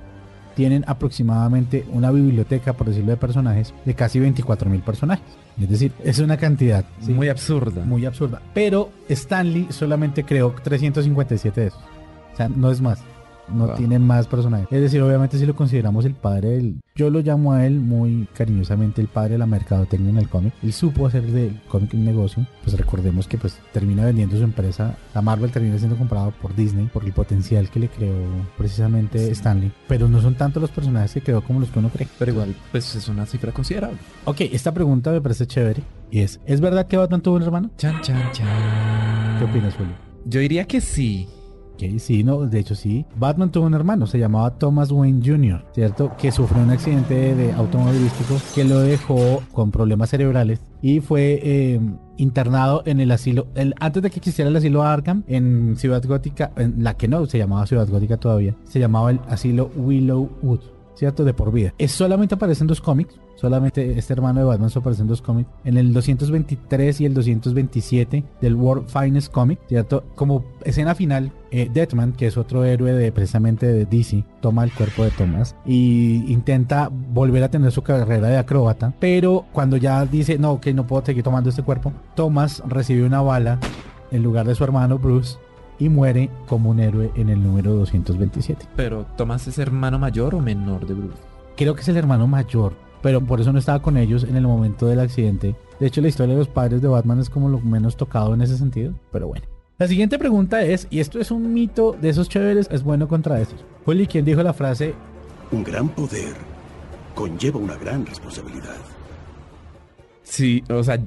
tienen 0.55 0.85
aproximadamente 0.87 1.85
una 1.91 2.11
biblioteca, 2.11 2.73
por 2.75 2.89
decirlo 2.89 3.11
de 3.11 3.17
personajes, 3.17 3.75
de 3.85 3.95
casi 3.95 4.21
24 4.21 4.71
mil 4.71 4.81
personajes. 4.81 5.25
Es 5.61 5.69
decir, 5.71 5.93
es 6.05 6.19
una 6.19 6.37
cantidad 6.37 6.85
¿sí? 7.01 7.13
Muy 7.13 7.29
absurda. 7.29 7.83
muy 7.85 8.05
absurda. 8.07 8.43
Pero 8.55 8.91
Stanley 9.09 9.69
solamente 9.71 10.25
creó 10.25 10.55
357 10.63 11.61
de 11.61 11.67
esos. 11.69 11.81
O 12.33 12.37
sea, 12.37 12.49
no 12.49 12.71
es 12.71 12.81
más. 12.81 13.01
No 13.49 13.67
Wow. 13.67 13.77
tiene 13.77 13.99
más 13.99 14.27
personajes. 14.27 14.67
Es 14.71 14.81
decir, 14.81 15.01
obviamente 15.03 15.39
si 15.39 15.47
lo 15.47 15.55
consideramos 15.55 16.05
el 16.05 16.15
padre 16.15 16.49
del... 16.51 16.81
Yo 16.95 17.11
lo 17.11 17.21
llamo 17.21 17.53
a 17.53 17.67
él 17.67 17.79
muy 17.81 18.27
cariñosamente 18.35 19.01
el 19.01 19.09
padre 19.09 19.33
de 19.33 19.39
la 19.39 19.47
mercadotecnia 19.47 20.11
en 20.11 20.17
el 20.19 20.29
cómic. 20.29 20.55
Él 20.63 20.73
supo 20.73 21.07
hacer 21.07 21.23
del 21.27 21.61
cómic 21.69 21.93
un 21.95 22.05
negocio. 22.05 22.47
Pues 22.65 22.77
recordemos 22.77 23.29
que 23.29 23.37
pues 23.39 23.59
termina 23.73 24.05
vendiendo 24.05 24.37
su 24.37 24.43
empresa. 24.45 24.97
La 25.15 25.23
Marvel 25.23 25.51
termina 25.51 25.79
siendo 25.79 25.97
comprado 25.97 26.33
por 26.41 26.55
Disney 26.57 26.87
por 26.87 27.05
el 27.05 27.13
potencial 27.13 27.69
que 27.71 27.81
le 27.81 27.89
creó 27.89 28.15
precisamente 28.57 29.31
Stanley. 29.33 29.73
Pero 29.89 30.09
no 30.09 30.21
son 30.21 30.35
tanto 30.35 30.59
los 30.61 30.71
personajes 30.71 31.13
que 31.13 31.21
creó 31.21 31.43
como 31.43 31.61
los 31.61 31.71
que 31.71 31.79
uno 31.79 31.89
cree. 31.91 32.09
Pero 32.19 32.33
igual, 32.33 32.55
pues 32.73 32.95
es 32.97 33.09
una 33.09 33.27
cifra 33.27 33.53
considerable. 33.53 33.99
Ok, 34.25 34.41
esta 34.41 34.73
pregunta 34.73 35.11
me 35.13 35.21
parece 35.21 35.47
chévere. 35.47 35.83
Y 36.11 36.21
es, 36.21 36.41
¿es 36.47 36.61
verdad 36.61 36.87
que 36.87 36.97
Batman 36.97 37.21
tuvo 37.21 37.37
un 37.37 37.43
hermano? 37.43 37.71
Chan, 37.77 38.01
chan, 38.01 38.33
chan. 38.33 39.39
¿Qué 39.39 39.45
opinas, 39.45 39.75
Julio? 39.75 39.93
Yo 40.25 40.41
diría 40.41 40.65
que 40.67 40.81
sí. 40.81 41.29
Ok, 41.77 41.99
sí, 41.99 42.25
no, 42.25 42.41
de 42.47 42.59
hecho 42.59 42.75
sí. 42.75 43.05
Batman 43.19 43.53
tuvo 43.53 43.67
un 43.67 43.75
hermano, 43.75 44.07
se 44.07 44.19
llamaba 44.19 44.51
Thomas 44.59 44.91
Wayne 44.91 45.21
Jr., 45.23 45.63
¿cierto? 45.75 46.11
Que 46.17 46.33
sufrió 46.33 46.63
un 46.63 46.71
accidente 46.71 47.35
de 47.35 47.53
automovilístico 47.53 48.37
que 48.55 48.65
lo 48.65 48.81
dejó 48.81 49.43
con 49.53 49.71
problemas 49.71 50.09
cerebrales 50.09 50.61
y 50.81 51.01
fue 51.01 51.39
eh, 51.43 51.81
internado 52.17 52.83
en 52.87 53.01
el 53.01 53.11
asilo, 53.11 53.49
el- 53.55 53.75
antes 53.79 54.03
de 54.03 54.09
que 54.11 54.19
existiera 54.21 54.49
el 54.49 54.57
asilo 54.57 54.83
Arkham, 54.85 55.23
en 55.29 55.77
Ciudad 55.77 56.03
Gótica, 56.03 56.51
en 56.57 56.83
la 56.83 56.95
que 56.95 57.09
no 57.09 57.27
se 57.27 57.37
llamaba 57.37 57.67
Ciudad 57.67 57.87
Gótica 57.89 58.17
todavía, 58.17 58.55
se 58.65 58.79
llamaba 58.81 59.11
el 59.11 59.21
asilo 59.29 59.71
Willowwood. 59.77 60.61
¿Cierto? 60.97 61.25
De 61.25 61.35
por 61.35 61.53
vida. 61.53 61.75
Es 61.79 61.93
solamente 61.93 62.35
aparece 62.35 62.65
en 62.65 62.69
dos 62.69 62.81
cómics. 62.81 63.15
Solamente 63.37 63.99
este 63.99 64.15
hermano 64.15 64.41
de 64.41 64.47
Batman 64.47 64.71
aparece 64.75 65.03
en 65.03 65.09
dos 65.09 65.21
cómics. 65.21 65.51
En 65.65 65.77
el 65.77 65.93
223 65.93 67.01
y 67.03 67.05
el 67.05 67.15
227 67.15 68.25
del 68.41 68.55
World 68.55 68.89
Finest 68.89 69.31
Comic. 69.31 69.61
¿Cierto? 69.69 70.05
Como 70.15 70.45
escena 70.65 70.95
final, 70.95 71.33
eh, 71.51 71.71
Deathman, 71.73 72.13
que 72.13 72.27
es 72.27 72.37
otro 72.39 72.65
héroe 72.65 72.93
de 72.93 73.13
precisamente 73.13 73.67
de 73.67 73.85
DC, 73.85 74.25
toma 74.41 74.65
el 74.65 74.73
cuerpo 74.73 75.05
de 75.05 75.11
Thomas 75.11 75.55
y 75.67 76.25
intenta 76.33 76.89
volver 76.89 77.43
a 77.43 77.51
tener 77.51 77.71
su 77.73 77.83
carrera 77.83 78.29
de 78.29 78.39
acróbata. 78.39 78.95
Pero 78.99 79.45
cuando 79.53 79.77
ya 79.77 80.05
dice, 80.07 80.39
no, 80.39 80.61
que 80.61 80.73
no 80.73 80.87
puedo 80.87 81.05
seguir 81.05 81.23
tomando 81.23 81.51
este 81.51 81.63
cuerpo, 81.63 81.93
Thomas 82.15 82.63
recibe 82.67 83.05
una 83.05 83.21
bala 83.21 83.61
en 84.11 84.23
lugar 84.23 84.47
de 84.47 84.55
su 84.55 84.65
hermano 84.65 84.99
Bruce 84.99 85.37
y 85.79 85.89
muere 85.89 86.31
como 86.47 86.71
un 86.71 86.81
héroe 86.81 87.11
en 87.15 87.29
el 87.29 87.43
número 87.43 87.75
227. 87.75 88.67
Pero, 88.77 89.07
¿Tomás 89.17 89.47
es 89.47 89.59
hermano 89.59 89.99
mayor 89.99 90.35
o 90.35 90.41
menor 90.41 90.87
de 90.87 90.95
Bruce? 90.95 91.19
Creo 91.57 91.75
que 91.75 91.83
es 91.83 91.89
el 91.89 91.97
hermano 91.97 92.27
mayor, 92.27 92.75
pero 93.03 93.21
por 93.21 93.41
eso 93.41 93.53
no 93.53 93.59
estaba 93.59 93.83
con 93.83 93.97
ellos 93.97 94.25
en 94.25 94.37
el 94.37 94.47
momento 94.47 94.87
del 94.87 95.01
accidente. 95.01 95.55
De 95.81 95.87
hecho, 95.87 96.01
la 96.01 96.09
historia 96.09 96.35
de 96.35 96.41
los 96.41 96.49
padres 96.49 96.83
de 96.83 96.89
Batman 96.89 97.21
es 97.21 97.31
como 97.31 97.49
lo 97.49 97.61
menos 97.61 97.97
tocado 97.97 98.35
en 98.35 98.43
ese 98.43 98.57
sentido, 98.57 98.93
pero 99.13 99.29
bueno. 99.29 99.47
La 99.79 99.89
siguiente 99.89 100.19
pregunta 100.19 100.63
es, 100.63 100.87
y 100.89 101.01
esto 101.01 101.21
es 101.21 101.31
un 101.31 101.53
mito 101.53 101.95
de 102.01 102.09
esos 102.09 102.29
chéveres, 102.29 102.69
es 102.71 102.83
bueno 102.83 103.09
contra 103.09 103.41
estos. 103.41 103.63
Juli, 103.85 104.07
¿quién 104.07 104.25
dijo 104.25 104.43
la 104.43 104.55
frase? 104.55 104.95
Un 105.53 105.63
gran 105.63 105.89
poder 105.91 106.35
conlleva 107.15 107.59
una 107.59 107.77
gran 107.77 108.07
responsabilidad. 108.07 108.96
Sí, 110.29 110.65
o 110.69 110.83
sea, 110.83 110.99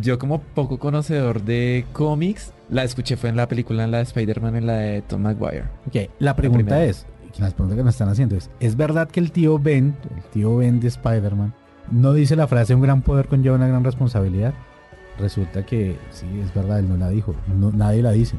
yo 0.00 0.18
como 0.18 0.40
poco 0.40 0.78
conocedor 0.80 1.42
de 1.44 1.84
cómics, 1.92 2.52
la 2.70 2.82
escuché 2.82 3.16
fue 3.16 3.30
en 3.30 3.36
la 3.36 3.46
película, 3.46 3.84
en 3.84 3.92
la 3.92 3.98
de 3.98 4.02
Spider-Man, 4.02 4.56
en 4.56 4.66
la 4.66 4.72
de 4.74 5.02
Tom 5.02 5.22
Maguire. 5.22 5.64
Ok, 5.86 6.10
la 6.18 6.34
pregunta 6.34 6.82
es, 6.84 7.06
las 7.38 7.54
preguntas 7.54 7.76
que 7.78 7.84
nos 7.84 7.94
están 7.94 8.08
haciendo 8.08 8.34
es, 8.36 8.50
¿es 8.58 8.76
verdad 8.76 9.08
que 9.08 9.20
el 9.20 9.30
tío 9.30 9.60
Ben, 9.60 9.94
el 10.16 10.22
tío 10.24 10.56
Ben 10.56 10.80
de 10.80 10.88
Spider-Man, 10.88 11.54
no 11.92 12.12
dice 12.14 12.34
la 12.34 12.48
frase 12.48 12.74
un 12.74 12.80
gran 12.82 13.02
poder 13.02 13.28
conlleva 13.28 13.54
una 13.54 13.68
gran 13.68 13.84
responsabilidad? 13.84 14.54
Resulta 15.20 15.64
que 15.64 15.96
sí, 16.10 16.26
es 16.42 16.52
verdad, 16.52 16.80
él 16.80 16.88
no 16.88 16.96
la 16.96 17.10
dijo, 17.10 17.36
no- 17.56 17.70
nadie 17.70 18.02
la 18.02 18.10
dice. 18.10 18.36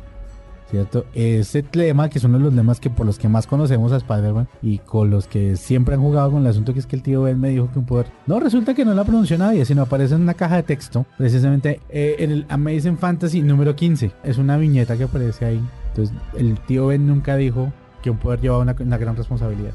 ¿Cierto? 0.76 1.06
Ese 1.14 1.64
lema, 1.72 2.10
que 2.10 2.18
es 2.18 2.26
uno 2.26 2.38
de 2.38 2.44
los 2.44 2.54
lemas 2.54 2.82
que 2.82 2.90
por 2.90 3.06
los 3.06 3.18
que 3.18 3.30
más 3.30 3.48
conocemos 3.48 3.94
a 3.94 3.96
Spider-Man 3.96 4.50
y 4.62 4.80
con 4.80 5.10
los 5.10 5.26
que 5.26 5.56
siempre 5.56 5.96
han 5.96 6.02
jugado 6.02 6.32
con 6.32 6.42
el 6.42 6.48
asunto 6.48 6.74
que 6.74 6.80
es 6.80 6.86
que 6.86 6.98
el 6.98 7.02
tío 7.02 7.22
Ben 7.22 7.40
me 7.40 7.48
dijo 7.48 7.72
que 7.72 7.80
un 7.80 7.86
poder. 7.86 8.08
No, 8.28 8.42
resulta 8.42 8.74
que 8.74 8.84
no 8.84 8.94
la 8.94 9.06
pronunció 9.06 9.38
nadie, 9.38 9.64
sino 9.64 9.84
aparece 9.84 10.16
en 10.16 10.24
una 10.24 10.34
caja 10.34 10.58
de 10.58 10.64
texto, 10.64 11.06
precisamente 11.18 11.80
eh, 11.88 12.18
en 12.20 12.32
el 12.32 12.46
Amazing 12.50 12.98
Fantasy 12.98 13.42
número 13.42 13.74
15. 13.74 14.12
Es 14.26 14.38
una 14.38 14.58
viñeta 14.58 14.98
que 14.98 15.06
aparece 15.06 15.46
ahí. 15.46 15.62
Entonces, 15.92 16.14
el 16.38 16.60
tío 16.60 16.88
Ben 16.88 17.08
nunca 17.08 17.38
dijo 17.38 17.72
que 18.04 18.10
un 18.10 18.18
poder 18.18 18.42
llevaba 18.42 18.62
una, 18.62 18.76
una 18.78 18.98
gran 18.98 19.16
responsabilidad. 19.16 19.72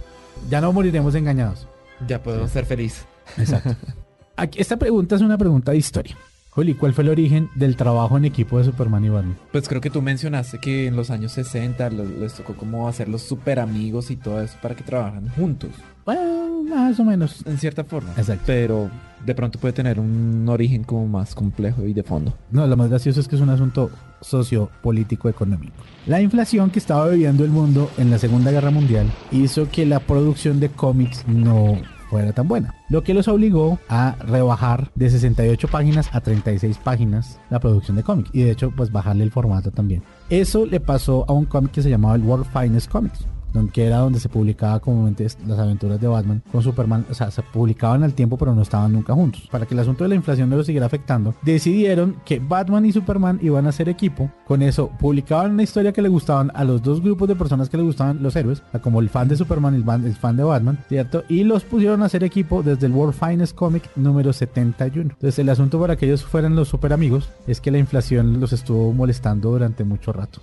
Ya 0.51 0.61
no 0.61 0.71
moriremos 0.71 1.15
engañados. 1.15 1.67
Ya 2.07 2.23
puedo 2.23 2.47
ser 2.47 2.67
feliz. 2.67 3.07
Exacto. 3.39 3.75
Aquí, 4.37 4.61
esta 4.61 4.77
pregunta 4.77 5.17
es 5.17 5.23
una 5.23 5.39
pregunta 5.39 5.73
de 5.73 5.79
historia. 5.79 6.15
Juli, 6.53 6.75
¿cuál 6.75 6.93
fue 6.93 7.05
el 7.05 7.11
origen 7.11 7.49
del 7.55 7.77
trabajo 7.77 8.17
en 8.19 8.25
equipo 8.25 8.59
de 8.59 8.65
Superman 8.65 9.05
y 9.05 9.09
Batman? 9.09 9.37
Pues 9.53 9.69
creo 9.69 9.81
que 9.81 9.89
tú 9.89 10.03
mencionaste 10.03 10.59
que 10.59 10.89
en 10.89 10.97
los 10.97 11.11
años 11.11 11.31
60 11.33 11.91
los- 11.91 12.09
les 12.11 12.35
tocó 12.35 12.55
como 12.55 12.89
hacer 12.89 13.09
los 13.09 13.23
super 13.23 13.61
amigos 13.61 14.11
y 14.11 14.17
todo 14.17 14.41
eso 14.43 14.57
para 14.61 14.75
que 14.75 14.83
trabajan 14.83 15.29
juntos. 15.29 15.71
Bueno, 16.05 16.65
más 16.69 16.99
o 16.99 17.05
menos. 17.05 17.47
En 17.47 17.57
cierta 17.57 17.85
forma. 17.85 18.11
Exacto. 18.17 18.43
Pero 18.47 18.91
de 19.25 19.35
pronto 19.37 19.61
puede 19.61 19.73
tener 19.75 20.01
un 20.01 20.45
origen 20.49 20.83
como 20.83 21.07
más 21.07 21.37
complejo 21.37 21.85
y 21.87 21.93
de 21.93 22.03
fondo. 22.03 22.35
No, 22.51 22.67
lo 22.67 22.77
más 22.77 22.89
gracioso 22.91 23.21
es 23.21 23.29
que 23.29 23.37
es 23.37 23.43
un 23.43 23.51
asunto 23.51 23.91
sociopolítico 24.21 25.29
económico. 25.29 25.75
La 26.07 26.21
inflación 26.21 26.71
que 26.71 26.81
estaba 26.81 27.07
viviendo 27.09 27.45
el 27.45 27.51
mundo 27.51 27.91
en 27.97 28.11
la 28.11 28.19
Segunda 28.19 28.51
Guerra 28.51 28.71
Mundial 28.73 29.07
hizo 29.31 29.69
que 29.71 29.87
la 29.87 30.01
producción 30.01 30.59
de 30.59 30.69
cómics 30.71 31.25
no 31.29 31.77
fuera 32.11 32.33
tan 32.33 32.49
buena, 32.49 32.75
lo 32.89 33.03
que 33.03 33.15
los 33.15 33.29
obligó 33.29 33.79
a 33.89 34.17
rebajar 34.19 34.91
de 34.97 35.09
68 35.09 35.69
páginas 35.69 36.11
a 36.13 36.21
36 36.21 36.77
páginas 36.79 37.41
la 37.51 37.61
producción 37.61 37.97
de 37.97 38.03
cómics 38.03 38.31
y 38.33 38.43
de 38.43 38.51
hecho 38.51 38.73
pues 38.77 38.91
bajarle 38.91 39.25
el 39.25 39.31
formato 39.31 39.71
también. 39.71 40.03
Eso 40.29 40.67
le 40.67 40.81
pasó 40.81 41.25
a 41.29 41.33
un 41.33 41.45
cómic 41.45 41.71
que 41.71 41.83
se 41.83 41.91
llamaba 41.91 42.17
el 42.17 42.23
World 42.23 42.47
Finest 42.53 42.91
Comics, 42.91 43.25
que 43.73 43.87
era 43.87 43.99
donde 43.99 44.21
se 44.21 44.29
publicaba 44.29 44.81
comúnmente 44.81 45.27
las 45.47 45.59
aventuras 45.59 46.01
de 46.01 46.07
Batman 46.07 46.43
con 46.51 46.63
Superman, 46.63 47.07
o 47.11 47.15
sea, 47.15 47.31
se 47.31 47.43
publicaban 47.43 48.03
al 48.03 48.15
tiempo 48.15 48.37
pero 48.37 48.55
no 48.55 48.63
estaban 48.63 48.93
nunca 48.93 49.15
juntos. 49.15 49.49
Para 49.51 49.67
que 49.67 49.75
el 49.75 49.81
asunto 49.81 50.05
de 50.05 50.09
la 50.09 50.15
inflación 50.15 50.49
no 50.51 50.57
lo 50.57 50.65
siguiera 50.65 50.87
afectando, 50.87 51.35
decidieron 51.43 52.17
que 52.25 52.39
Batman 52.39 52.87
y 52.87 52.93
Superman 52.93 53.39
iban 53.43 53.67
a 53.67 53.73
ser 53.73 53.89
equipo. 53.89 54.31
Con 54.47 54.63
eso 54.63 54.91
publicaban 54.99 55.53
una 55.53 55.63
historia 55.63 55.93
que 55.93 56.03
le 56.03 56.09
gustaban 56.09 56.51
a 56.55 56.65
los 56.65 56.83
dos 56.83 57.01
grupos 57.01 57.29
de 57.29 57.37
personas 57.37 57.69
que 57.69 57.77
le 57.77 57.83
gustaban 57.83 58.23
los 58.23 58.37
héroes, 58.37 58.63
como 58.83 59.01
el 59.01 59.09
fan 59.09 59.29
de 59.29 59.37
Superman 59.37 59.75
y 59.75 60.07
el, 60.07 60.15
fan 60.15 60.37
de 60.37 60.45
Batman, 60.45 60.79
¿cierto? 60.89 61.25
Y 61.29 61.45
los 61.45 61.65
pusieron 61.65 62.03
a 62.03 62.09
ser 62.09 62.25
equipo 62.25 62.63
desde 62.63 62.87
el 62.87 62.93
World 62.93 63.15
Finest 63.15 63.55
Comic 63.55 63.91
número 63.97 64.33
71. 64.33 65.11
Entonces 65.11 65.39
el 65.39 65.49
asunto 65.49 65.81
para 65.81 65.97
que 65.97 66.07
ellos 66.07 66.25
fueran 66.25 66.57
los 66.57 66.69
super 66.69 66.93
amigos 66.93 67.31
es 67.47 67.61
que 67.61 67.71
la 67.71 67.79
inflación 67.79 68.41
los 68.41 68.53
estuvo 68.53 68.93
molestando 68.93 69.51
durante 69.51 69.85
mucho 69.85 70.13
rato. 70.13 70.41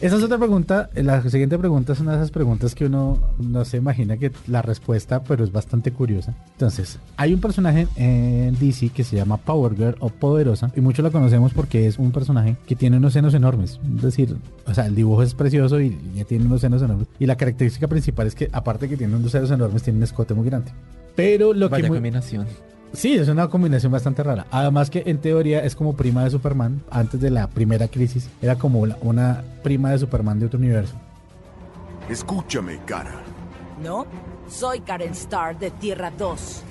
Esa 0.00 0.16
es 0.16 0.22
otra 0.22 0.38
pregunta. 0.38 0.90
La 0.94 1.28
siguiente 1.28 1.58
pregunta 1.58 1.92
es 1.92 1.98
una 1.98 2.12
de 2.12 2.18
esas 2.18 2.30
preguntas 2.30 2.76
que 2.76 2.86
uno 2.86 3.18
no 3.38 3.64
se 3.64 3.78
imagina 3.78 4.16
que 4.16 4.30
la 4.46 4.62
respuesta, 4.62 5.24
pero 5.24 5.42
es 5.42 5.50
bastante 5.50 5.90
curiosa. 5.90 6.36
Entonces, 6.52 7.00
hay 7.16 7.34
un 7.34 7.40
personaje 7.40 7.88
en 7.96 8.56
DC 8.60 8.90
que 8.90 9.02
se 9.02 9.16
llama 9.16 9.38
Power 9.38 9.74
Girl 9.74 9.96
o 9.98 10.10
Poderosa 10.10 10.70
y 10.76 10.80
muchos 10.80 11.02
la 11.02 11.10
conocemos 11.10 11.52
porque 11.52 11.88
es 11.88 11.98
un 11.98 12.12
personaje 12.12 12.56
que 12.66 12.76
tiene 12.76 12.98
unos 12.98 13.12
senos 13.12 13.34
enormes. 13.34 13.80
Es 13.96 14.02
decir, 14.02 14.36
o 14.66 14.72
sea, 14.74 14.86
el 14.86 14.94
dibujo 14.94 15.24
es 15.24 15.34
precioso 15.34 15.80
y 15.80 15.98
ya 16.14 16.24
tiene 16.24 16.46
unos 16.46 16.60
senos 16.60 16.80
enormes. 16.80 17.08
Y 17.18 17.26
la 17.26 17.36
característica 17.36 17.88
principal 17.88 18.28
es 18.28 18.36
que, 18.36 18.48
aparte 18.52 18.88
que 18.88 18.96
tiene 18.96 19.16
unos 19.16 19.32
senos 19.32 19.50
enormes, 19.50 19.82
tiene 19.82 19.96
un 19.96 20.04
escote 20.04 20.32
muy 20.32 20.46
grande. 20.46 20.70
Pero 21.16 21.52
lo 21.52 21.68
Vaya 21.68 21.88
que... 21.88 21.94
combinación. 21.94 22.46
Sí, 22.92 23.14
es 23.14 23.28
una 23.28 23.48
combinación 23.48 23.92
bastante 23.92 24.22
rara. 24.22 24.46
Además 24.50 24.90
que 24.90 25.02
en 25.06 25.18
teoría 25.18 25.64
es 25.64 25.76
como 25.76 25.94
prima 25.94 26.24
de 26.24 26.30
Superman. 26.30 26.82
Antes 26.90 27.20
de 27.20 27.30
la 27.30 27.46
primera 27.48 27.88
crisis 27.88 28.28
era 28.40 28.56
como 28.56 28.80
una 29.02 29.44
prima 29.62 29.90
de 29.90 29.98
Superman 29.98 30.40
de 30.40 30.46
otro 30.46 30.58
universo. 30.58 30.94
Escúchame, 32.08 32.80
cara. 32.86 33.12
No, 33.82 34.06
soy 34.48 34.80
Karen 34.80 35.12
Starr 35.12 35.58
de 35.58 35.70
Tierra 35.70 36.10
2. 36.16 36.62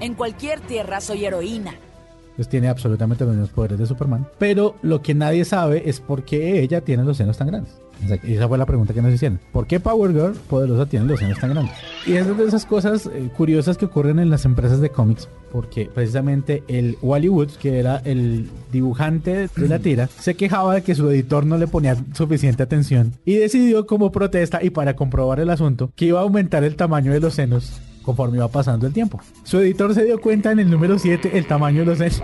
En 0.00 0.14
cualquier 0.14 0.60
tierra 0.60 1.00
soy 1.00 1.24
heroína. 1.24 1.74
Pues 2.36 2.48
tiene 2.48 2.68
absolutamente 2.68 3.24
los 3.24 3.34
mismos 3.34 3.50
poderes 3.50 3.78
de 3.78 3.86
Superman. 3.86 4.26
Pero 4.38 4.76
lo 4.82 5.02
que 5.02 5.14
nadie 5.14 5.44
sabe 5.44 5.88
es 5.88 6.00
por 6.00 6.24
qué 6.24 6.60
ella 6.60 6.80
tiene 6.80 7.04
los 7.04 7.16
senos 7.16 7.36
tan 7.36 7.48
grandes. 7.48 7.74
esa 8.24 8.48
fue 8.48 8.58
la 8.58 8.66
pregunta 8.66 8.94
que 8.94 9.02
nos 9.02 9.12
hicieron. 9.12 9.38
¿Por 9.52 9.66
qué 9.66 9.80
Power 9.80 10.12
Girl 10.12 10.32
poderosa 10.48 10.86
tiene 10.86 11.06
los 11.06 11.20
senos 11.20 11.38
tan 11.38 11.50
grandes? 11.50 11.74
Y 12.06 12.14
es 12.14 12.36
de 12.36 12.44
esas 12.44 12.66
cosas 12.66 13.06
eh, 13.06 13.30
curiosas 13.36 13.76
que 13.76 13.84
ocurren 13.84 14.18
en 14.18 14.30
las 14.30 14.44
empresas 14.44 14.80
de 14.80 14.90
cómics. 14.90 15.28
Porque 15.50 15.90
precisamente 15.92 16.62
el 16.66 16.96
Wally 17.02 17.28
Woods, 17.28 17.58
que 17.58 17.78
era 17.78 17.98
el 18.04 18.48
dibujante 18.72 19.48
de 19.54 19.68
la 19.68 19.78
tira, 19.78 20.06
se 20.06 20.34
quejaba 20.34 20.74
de 20.74 20.82
que 20.82 20.94
su 20.94 21.10
editor 21.10 21.44
no 21.44 21.58
le 21.58 21.66
ponía 21.66 21.96
suficiente 22.14 22.62
atención. 22.62 23.12
Y 23.26 23.34
decidió 23.34 23.86
como 23.86 24.10
protesta 24.10 24.62
y 24.62 24.70
para 24.70 24.96
comprobar 24.96 25.40
el 25.40 25.50
asunto 25.50 25.92
que 25.94 26.06
iba 26.06 26.20
a 26.20 26.22
aumentar 26.22 26.64
el 26.64 26.76
tamaño 26.76 27.12
de 27.12 27.20
los 27.20 27.34
senos 27.34 27.82
conforme 28.02 28.36
iba 28.36 28.48
pasando 28.48 28.86
el 28.86 28.92
tiempo. 28.92 29.20
Su 29.44 29.58
editor 29.58 29.94
se 29.94 30.04
dio 30.04 30.20
cuenta 30.20 30.52
en 30.52 30.60
el 30.60 30.70
número 30.70 30.98
7 30.98 31.36
el 31.36 31.46
tamaño 31.46 31.80
de 31.80 31.86
los 31.86 31.98
senos. 31.98 32.22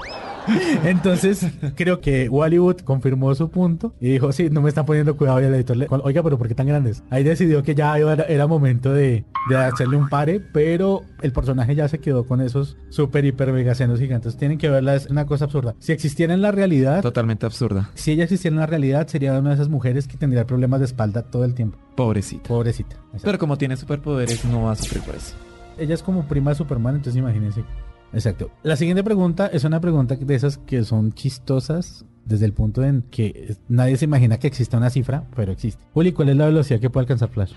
Entonces, 0.85 1.47
creo 1.75 2.00
que 2.00 2.28
Wallywood 2.28 2.80
confirmó 2.80 3.35
su 3.35 3.50
punto 3.50 3.94
y 4.00 4.11
dijo, 4.11 4.32
sí, 4.32 4.49
no 4.50 4.62
me 4.62 4.68
están 4.68 4.87
poniendo 4.87 5.16
cuidado 5.16 5.40
y 5.40 5.44
el 5.44 5.54
editor 5.54 5.76
le, 5.76 5.87
oiga, 5.90 6.23
pero 6.23 6.38
¿por 6.38 6.49
qué 6.49 6.54
tan 6.54 6.66
grandes? 6.66 7.02
Ahí 7.11 7.23
decidió 7.23 7.62
que 7.62 7.75
ya 7.75 7.97
era, 7.97 8.47
momento 8.47 8.92
de, 8.92 9.25
hacerle 9.56 9.97
un 9.97 10.08
pare, 10.08 10.40
pero 10.40 11.02
el 11.23 11.32
personaje 11.32 11.75
ya 11.75 11.88
se 11.88 11.99
quedó 11.99 12.26
con 12.26 12.40
esos 12.40 12.76
super, 12.88 13.25
hiper, 13.25 13.52
mega 13.52 13.75
senos 13.75 14.00
gigantes. 14.00 14.37
Tienen 14.37 14.58
que 14.58 14.68
verla, 14.68 14.94
es 14.94 15.06
una 15.06 15.26
cosa 15.26 15.47
absurda. 15.47 15.75
Si 15.78 15.92
existiera 15.92 16.35
en 16.35 16.42
la 16.42 16.52
realidad... 16.52 17.02
Totalmente 17.02 17.47
absurda. 17.47 17.90
Si 17.94 18.12
ella 18.12 18.25
existiera 18.25 18.54
en 18.54 18.61
la 18.61 18.66
realidad, 18.66 19.06
sería 19.08 19.38
una 19.38 19.50
de 19.50 19.54
esas 19.56 19.68
mujeres 19.68 20.08
que 20.08 20.16
tendría 20.16 20.47
problemas 20.47 20.80
de 20.80 20.87
espalda 20.87 21.23
todo 21.23 21.44
el 21.44 21.54
tiempo. 21.54 21.78
Pobrecita. 21.94 22.49
Pobrecita. 22.49 22.97
Pero 23.23 23.38
como 23.38 23.58
tiene 23.58 23.76
superpoderes, 23.76 24.44
no 24.44 24.62
va 24.62 24.73
a 24.73 24.76
sufrir 24.76 25.02
por 25.02 25.14
eso. 25.14 25.35
Ella 25.78 25.94
es 25.94 26.02
como 26.02 26.26
prima 26.26 26.50
de 26.50 26.56
Superman, 26.56 26.97
entonces 26.97 27.18
imagínense. 27.18 27.64
Exacto. 28.12 28.50
La 28.62 28.76
siguiente 28.76 29.04
pregunta 29.04 29.47
es 29.49 29.64
una 29.64 29.80
pregunta 29.80 30.16
de 30.16 30.35
esas 30.35 30.58
que 30.58 30.82
son 30.85 31.12
chistosas 31.12 32.04
desde 32.25 32.44
el 32.44 32.52
punto 32.52 32.85
en 32.85 33.02
que 33.11 33.56
nadie 33.68 33.97
se 33.97 34.04
imagina 34.04 34.38
que 34.38 34.47
exista 34.47 34.76
una 34.76 34.90
cifra, 34.90 35.25
pero 35.35 35.52
existe. 35.52 35.82
Juli, 35.94 36.12
¿cuál 36.12 36.28
es 36.28 36.37
la 36.37 36.47
velocidad 36.47 36.78
que 36.78 36.90
puede 36.90 37.04
alcanzar 37.04 37.30
Flash? 37.30 37.52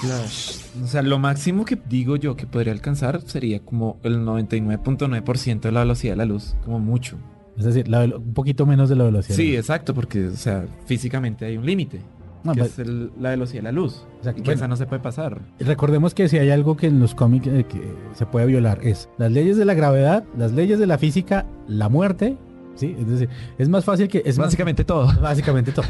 Flash. 0.00 0.82
O 0.82 0.86
sea, 0.86 1.02
lo 1.02 1.18
máximo 1.18 1.64
que 1.64 1.78
digo 1.88 2.16
yo 2.16 2.36
que 2.36 2.46
podría 2.46 2.72
alcanzar 2.72 3.20
sería 3.22 3.60
como 3.60 3.98
el 4.02 4.18
99.9% 4.18 5.60
de 5.60 5.72
la 5.72 5.80
velocidad 5.80 6.12
de 6.12 6.16
la 6.16 6.24
luz, 6.24 6.56
como 6.64 6.80
mucho. 6.80 7.16
Es 7.56 7.64
decir, 7.64 7.86
un 7.88 8.34
poquito 8.34 8.66
menos 8.66 8.88
de 8.88 8.96
la 8.96 9.04
velocidad. 9.04 9.36
Sí, 9.36 9.56
exacto, 9.56 9.94
porque, 9.94 10.26
o 10.26 10.36
sea, 10.36 10.66
físicamente 10.86 11.46
hay 11.46 11.56
un 11.56 11.64
límite. 11.64 12.00
Pues 12.54 12.78
es 12.78 12.88
la 13.18 13.30
velocidad 13.30 13.60
de 13.60 13.64
la 13.64 13.72
luz. 13.72 14.06
y 14.36 14.42
que 14.42 14.52
esa 14.52 14.68
no 14.68 14.76
se 14.76 14.86
puede 14.86 15.02
pasar. 15.02 15.40
Recordemos 15.60 16.14
que 16.14 16.28
si 16.28 16.38
hay 16.38 16.50
algo 16.50 16.76
que 16.76 16.86
en 16.86 17.00
los 17.00 17.14
cómics 17.14 17.46
eh, 17.46 17.64
que 17.68 17.82
se 18.14 18.26
puede 18.26 18.46
violar 18.46 18.80
es 18.82 19.08
las 19.18 19.32
leyes 19.32 19.56
de 19.56 19.64
la 19.64 19.74
gravedad, 19.74 20.24
las 20.36 20.52
leyes 20.52 20.78
de 20.78 20.86
la 20.86 20.98
física, 20.98 21.46
la 21.68 21.88
muerte. 21.88 22.36
Sí, 22.74 22.94
es 22.98 23.08
decir, 23.08 23.28
es 23.58 23.68
más 23.68 23.84
fácil 23.84 24.08
que 24.08 24.22
es 24.24 24.36
básicamente 24.36 24.84
todo. 24.84 25.08
Básicamente 25.20 25.72
todo. 25.72 25.86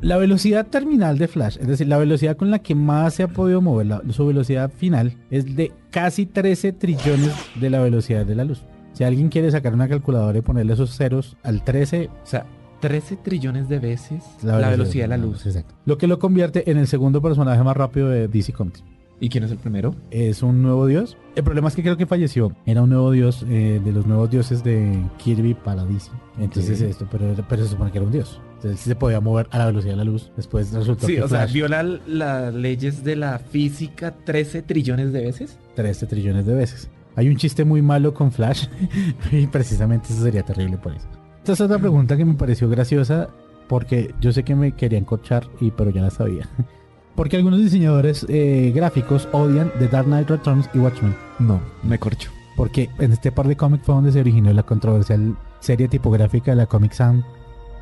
La 0.00 0.16
velocidad 0.16 0.68
terminal 0.68 1.18
de 1.18 1.26
Flash, 1.26 1.58
es 1.60 1.66
decir, 1.66 1.88
la 1.88 1.98
velocidad 1.98 2.36
con 2.36 2.52
la 2.52 2.60
que 2.60 2.76
más 2.76 3.14
se 3.14 3.24
ha 3.24 3.28
podido 3.28 3.60
mover, 3.60 4.00
su 4.10 4.24
velocidad 4.28 4.70
final 4.70 5.16
es 5.28 5.56
de 5.56 5.72
casi 5.90 6.24
13 6.24 6.72
trillones 6.72 7.34
de 7.56 7.68
la 7.68 7.80
velocidad 7.80 8.24
de 8.24 8.36
la 8.36 8.44
luz. 8.44 8.62
Si 8.92 9.02
alguien 9.02 9.28
quiere 9.28 9.50
sacar 9.50 9.74
una 9.74 9.88
calculadora 9.88 10.38
y 10.38 10.42
ponerle 10.42 10.74
esos 10.74 10.96
ceros 10.96 11.36
al 11.42 11.64
13, 11.64 12.10
o 12.12 12.26
sea, 12.26 12.46
13 12.80 13.16
trillones 13.16 13.68
de 13.68 13.78
veces 13.78 14.24
la 14.42 14.70
velocidad, 14.70 15.04
de 15.04 15.08
la 15.08 15.16
luz. 15.16 15.46
Exacto. 15.46 15.74
Lo 15.84 15.98
que 15.98 16.06
lo 16.06 16.18
convierte 16.18 16.70
en 16.70 16.78
el 16.78 16.86
segundo 16.86 17.20
personaje 17.20 17.62
más 17.62 17.76
rápido 17.76 18.08
de 18.08 18.28
DC 18.28 18.52
Comics. 18.52 18.82
¿Y 19.20 19.28
quién 19.30 19.42
es 19.42 19.50
el 19.50 19.58
primero? 19.58 19.96
Es 20.10 20.42
un 20.42 20.62
nuevo 20.62 20.86
dios. 20.86 21.16
El 21.34 21.42
problema 21.42 21.68
es 21.68 21.74
que 21.74 21.82
creo 21.82 21.96
que 21.96 22.06
falleció. 22.06 22.52
Era 22.66 22.82
un 22.82 22.90
nuevo 22.90 23.10
dios 23.10 23.44
eh, 23.48 23.80
de 23.84 23.92
los 23.92 24.06
nuevos 24.06 24.30
dioses 24.30 24.62
de 24.62 25.02
Kirby 25.18 25.54
para 25.54 25.84
DC. 25.84 26.10
Entonces 26.38 26.80
esto, 26.80 27.08
pero, 27.10 27.34
pero 27.48 27.64
se 27.64 27.70
supone 27.70 27.90
que 27.90 27.98
era 27.98 28.06
un 28.06 28.12
dios. 28.12 28.40
Entonces 28.56 28.80
sí 28.80 28.88
se 28.88 28.94
podía 28.94 29.20
mover 29.20 29.48
a 29.50 29.58
la 29.58 29.66
velocidad 29.66 29.92
de 29.92 29.98
la 29.98 30.04
luz. 30.04 30.30
Después 30.36 30.72
resultó 30.72 31.06
sí, 31.06 31.18
o 31.18 31.28
sea, 31.28 31.46
viola 31.46 31.82
las 31.82 32.54
leyes 32.54 33.02
de 33.02 33.16
la 33.16 33.38
física 33.40 34.14
13 34.24 34.62
trillones 34.62 35.12
de 35.12 35.22
veces. 35.22 35.58
13 35.74 36.06
trillones 36.06 36.46
de 36.46 36.54
veces. 36.54 36.88
Hay 37.16 37.28
un 37.28 37.36
chiste 37.36 37.64
muy 37.64 37.82
malo 37.82 38.14
con 38.14 38.30
Flash 38.30 38.66
y 39.32 39.48
precisamente 39.48 40.12
eso 40.12 40.22
sería 40.22 40.44
terrible 40.44 40.76
por 40.78 40.92
eso. 40.94 41.08
Esta 41.48 41.64
es 41.64 41.70
otra 41.70 41.78
pregunta 41.78 42.14
que 42.14 42.26
me 42.26 42.34
pareció 42.34 42.68
graciosa 42.68 43.30
porque 43.68 44.14
yo 44.20 44.32
sé 44.32 44.42
que 44.42 44.54
me 44.54 44.72
querían 44.72 45.06
cochar, 45.06 45.46
y, 45.62 45.70
pero 45.70 45.88
ya 45.88 46.02
la 46.02 46.10
sabía. 46.10 46.46
Porque 47.16 47.38
algunos 47.38 47.58
diseñadores 47.58 48.26
eh, 48.28 48.70
gráficos 48.74 49.26
odian 49.32 49.72
The 49.78 49.88
Dark 49.88 50.04
Knight 50.04 50.28
Returns 50.28 50.68
y 50.74 50.78
Watchmen. 50.78 51.16
No, 51.38 51.58
me 51.82 51.98
corcho. 51.98 52.30
Porque 52.54 52.90
en 52.98 53.12
este 53.12 53.32
par 53.32 53.48
de 53.48 53.56
cómics 53.56 53.86
fue 53.86 53.94
donde 53.94 54.12
se 54.12 54.20
originó 54.20 54.52
la 54.52 54.62
controversial 54.62 55.36
serie 55.58 55.88
tipográfica 55.88 56.50
de 56.50 56.58
la 56.58 56.66
Comic 56.66 56.92
Sans 56.92 57.24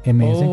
MS. 0.05 0.47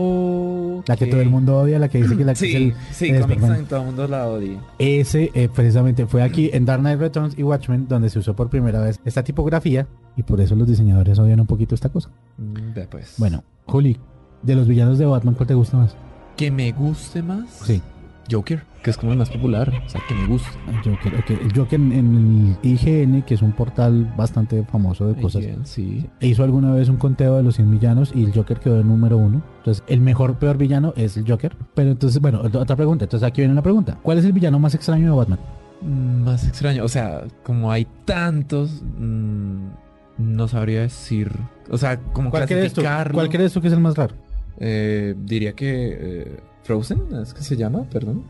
La 0.85 0.97
que 0.97 1.07
todo 1.07 1.21
el 1.21 1.29
mundo 1.29 1.57
odia, 1.57 1.79
la 1.79 1.87
que 1.87 2.01
dice 2.01 2.17
que 2.17 2.25
la 2.25 2.33
que 2.33 2.39
sí, 2.39 2.49
es 2.49 2.55
el, 2.55 2.75
Sí, 2.91 3.21
Comic 3.21 3.39
Sans 3.39 3.67
todo 3.67 3.79
el 3.79 3.85
mundo 3.85 4.07
la 4.07 4.27
odia. 4.27 4.59
Ese 4.79 5.31
eh, 5.33 5.49
precisamente 5.53 6.05
fue 6.07 6.21
aquí 6.21 6.49
en 6.51 6.65
Dark 6.65 6.81
Knight 6.81 6.99
Returns 6.99 7.37
y 7.37 7.43
Watchmen 7.43 7.87
donde 7.87 8.09
se 8.09 8.19
usó 8.19 8.35
por 8.35 8.49
primera 8.49 8.81
vez 8.81 8.99
esta 9.05 9.23
tipografía 9.23 9.87
y 10.17 10.23
por 10.23 10.41
eso 10.41 10.55
los 10.55 10.67
diseñadores 10.67 11.17
odian 11.19 11.39
un 11.39 11.47
poquito 11.47 11.73
esta 11.73 11.89
cosa. 11.89 12.09
Mm, 12.37 12.79
pues. 12.89 13.15
Bueno, 13.17 13.43
Juli, 13.65 13.97
de 14.41 14.55
los 14.55 14.67
villanos 14.67 14.97
de 14.97 15.05
Batman, 15.05 15.35
¿cuál 15.35 15.47
te 15.47 15.53
gusta 15.53 15.77
más? 15.77 15.95
¿Que 16.35 16.51
me 16.51 16.71
guste 16.71 17.21
más? 17.23 17.49
Sí. 17.63 17.81
Joker, 18.29 18.63
que 18.83 18.91
es 18.91 18.97
como 18.97 19.13
el 19.13 19.17
más 19.17 19.29
popular, 19.29 19.71
o 19.85 19.89
sea, 19.89 20.01
que 20.07 20.13
me 20.13 20.27
gusta. 20.27 20.49
Joker, 20.83 21.15
okay. 21.15 21.39
El 21.41 21.57
Joker 21.57 21.79
en, 21.79 22.57
el 22.61 22.69
IGN, 22.69 23.21
que 23.23 23.35
es 23.35 23.41
un 23.41 23.53
portal 23.53 24.13
bastante 24.17 24.63
famoso 24.65 25.07
de 25.07 25.19
cosas, 25.19 25.45
sí. 25.63 26.09
hizo 26.19 26.43
alguna 26.43 26.73
vez 26.73 26.89
un 26.89 26.97
conteo 26.97 27.37
de 27.37 27.43
los 27.43 27.55
100 27.55 27.71
villanos 27.71 28.11
y 28.13 28.25
el 28.25 28.33
Joker 28.33 28.59
quedó 28.59 28.81
en 28.81 28.87
número 28.89 29.17
uno. 29.17 29.41
Entonces, 29.59 29.83
el 29.87 30.01
mejor, 30.01 30.37
peor 30.37 30.57
villano 30.57 30.93
es 30.97 31.15
el 31.15 31.25
Joker. 31.25 31.55
Pero 31.73 31.91
entonces, 31.91 32.21
bueno, 32.21 32.41
otra 32.41 32.75
pregunta. 32.75 33.05
Entonces, 33.05 33.25
aquí 33.25 33.41
viene 33.41 33.53
la 33.53 33.63
pregunta. 33.63 33.97
¿Cuál 34.03 34.17
es 34.17 34.25
el 34.25 34.33
villano 34.33 34.59
más 34.59 34.75
extraño 34.75 35.05
de 35.05 35.17
Batman? 35.17 35.39
Mm, 35.81 36.23
más 36.25 36.45
extraño, 36.45 36.83
o 36.83 36.89
sea, 36.89 37.23
como 37.43 37.71
hay 37.71 37.87
tantos, 38.03 38.83
mmm, 38.97 39.67
no 40.17 40.47
sabría 40.49 40.81
decir. 40.81 41.31
O 41.69 41.77
sea, 41.77 41.97
como 41.97 42.29
¿Cuál 42.31 42.47
crees, 42.47 42.73
tú, 42.73 42.81
¿Cuál 43.13 43.29
crees 43.29 43.53
tú 43.53 43.61
que 43.61 43.67
es 43.67 43.73
el 43.73 43.79
más 43.79 43.95
raro? 43.95 44.15
Eh, 44.59 45.15
diría 45.17 45.53
que... 45.53 45.97
Eh, 45.99 46.37
Frozen, 46.63 47.13
¿es 47.21 47.33
que 47.33 47.43
se 47.43 47.57
llama? 47.57 47.83
Perdón. 47.91 48.23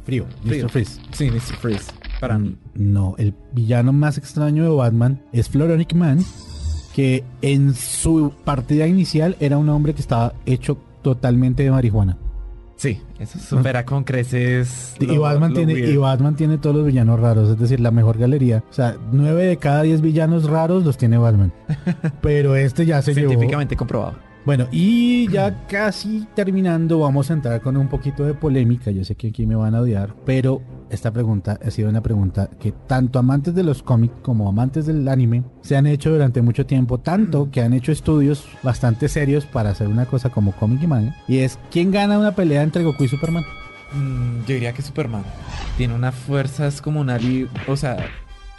Eh, 0.00 0.02
frío, 0.04 0.26
Mr. 0.44 0.68
Freeze. 0.70 1.00
Sí, 1.12 1.30
Mr. 1.30 1.56
Freeze. 1.60 1.92
Para 2.20 2.38
Mm, 2.38 2.42
mí. 2.42 2.56
No, 2.74 3.14
el 3.18 3.34
villano 3.52 3.92
más 3.92 4.18
extraño 4.18 4.64
de 4.64 4.70
Batman 4.70 5.22
es 5.32 5.48
Floronic 5.48 5.94
Man, 5.94 6.24
que 6.94 7.24
en 7.42 7.74
su 7.74 8.32
partida 8.44 8.86
inicial 8.86 9.36
era 9.40 9.56
un 9.58 9.68
hombre 9.68 9.94
que 9.94 10.00
estaba 10.00 10.34
hecho 10.46 10.78
totalmente 11.02 11.62
de 11.62 11.70
marihuana. 11.70 12.18
Sí, 12.76 12.98
eso 13.18 13.38
supera 13.38 13.84
con 13.84 14.04
creces. 14.04 14.94
y, 15.00 15.18
Batman 15.18 15.52
tiene, 15.52 15.74
weird. 15.74 15.90
y 15.90 15.96
Batman 15.98 16.34
tiene 16.34 16.56
todos 16.56 16.76
los 16.76 16.86
villanos 16.86 17.20
raros, 17.20 17.50
es 17.50 17.58
decir, 17.58 17.78
la 17.78 17.90
mejor 17.90 18.16
galería. 18.16 18.64
O 18.70 18.72
sea, 18.72 18.96
nueve 19.12 19.44
de 19.44 19.58
cada 19.58 19.82
10 19.82 20.00
villanos 20.00 20.48
raros 20.48 20.82
los 20.84 20.96
tiene 20.96 21.18
Batman. 21.18 21.52
Pero 22.22 22.56
este 22.56 22.86
ya 22.86 23.02
se 23.02 23.12
llevó... 23.14 23.28
Científicamente 23.28 23.76
comprobado. 23.76 24.14
Bueno, 24.46 24.66
y 24.72 25.28
ya 25.28 25.66
casi 25.66 26.26
terminando, 26.34 27.00
vamos 27.00 27.30
a 27.30 27.34
entrar 27.34 27.60
con 27.60 27.76
un 27.76 27.88
poquito 27.88 28.24
de 28.24 28.32
polémica. 28.32 28.90
Yo 28.90 29.04
sé 29.04 29.14
que 29.14 29.28
aquí 29.28 29.46
me 29.46 29.54
van 29.54 29.74
a 29.74 29.80
odiar, 29.80 30.14
pero 30.24 30.62
esta 30.88 31.12
pregunta 31.12 31.58
ha 31.64 31.70
sido 31.70 31.90
una 31.90 32.02
pregunta 32.02 32.48
que 32.58 32.72
tanto 32.72 33.18
amantes 33.18 33.54
de 33.54 33.62
los 33.62 33.82
cómics 33.82 34.14
como 34.22 34.48
amantes 34.48 34.86
del 34.86 35.06
anime 35.08 35.44
se 35.60 35.76
han 35.76 35.86
hecho 35.86 36.10
durante 36.10 36.42
mucho 36.42 36.64
tiempo, 36.66 36.98
tanto 36.98 37.50
que 37.50 37.60
han 37.60 37.74
hecho 37.74 37.92
estudios 37.92 38.46
bastante 38.62 39.08
serios 39.08 39.44
para 39.44 39.70
hacer 39.70 39.88
una 39.88 40.06
cosa 40.06 40.30
como 40.30 40.52
cómic 40.52 40.82
y 40.82 40.86
manga. 40.86 41.16
Y 41.28 41.38
es, 41.38 41.58
¿quién 41.70 41.90
gana 41.90 42.18
una 42.18 42.34
pelea 42.34 42.62
entre 42.62 42.82
Goku 42.82 43.04
y 43.04 43.08
Superman? 43.08 43.44
Mm, 43.92 44.40
yo 44.46 44.54
diría 44.54 44.72
que 44.72 44.82
Superman 44.82 45.22
tiene 45.76 45.94
una 45.94 46.12
fuerza 46.12 46.64
descomunal 46.64 47.22
y, 47.24 47.48
o 47.68 47.76
sea, 47.76 47.98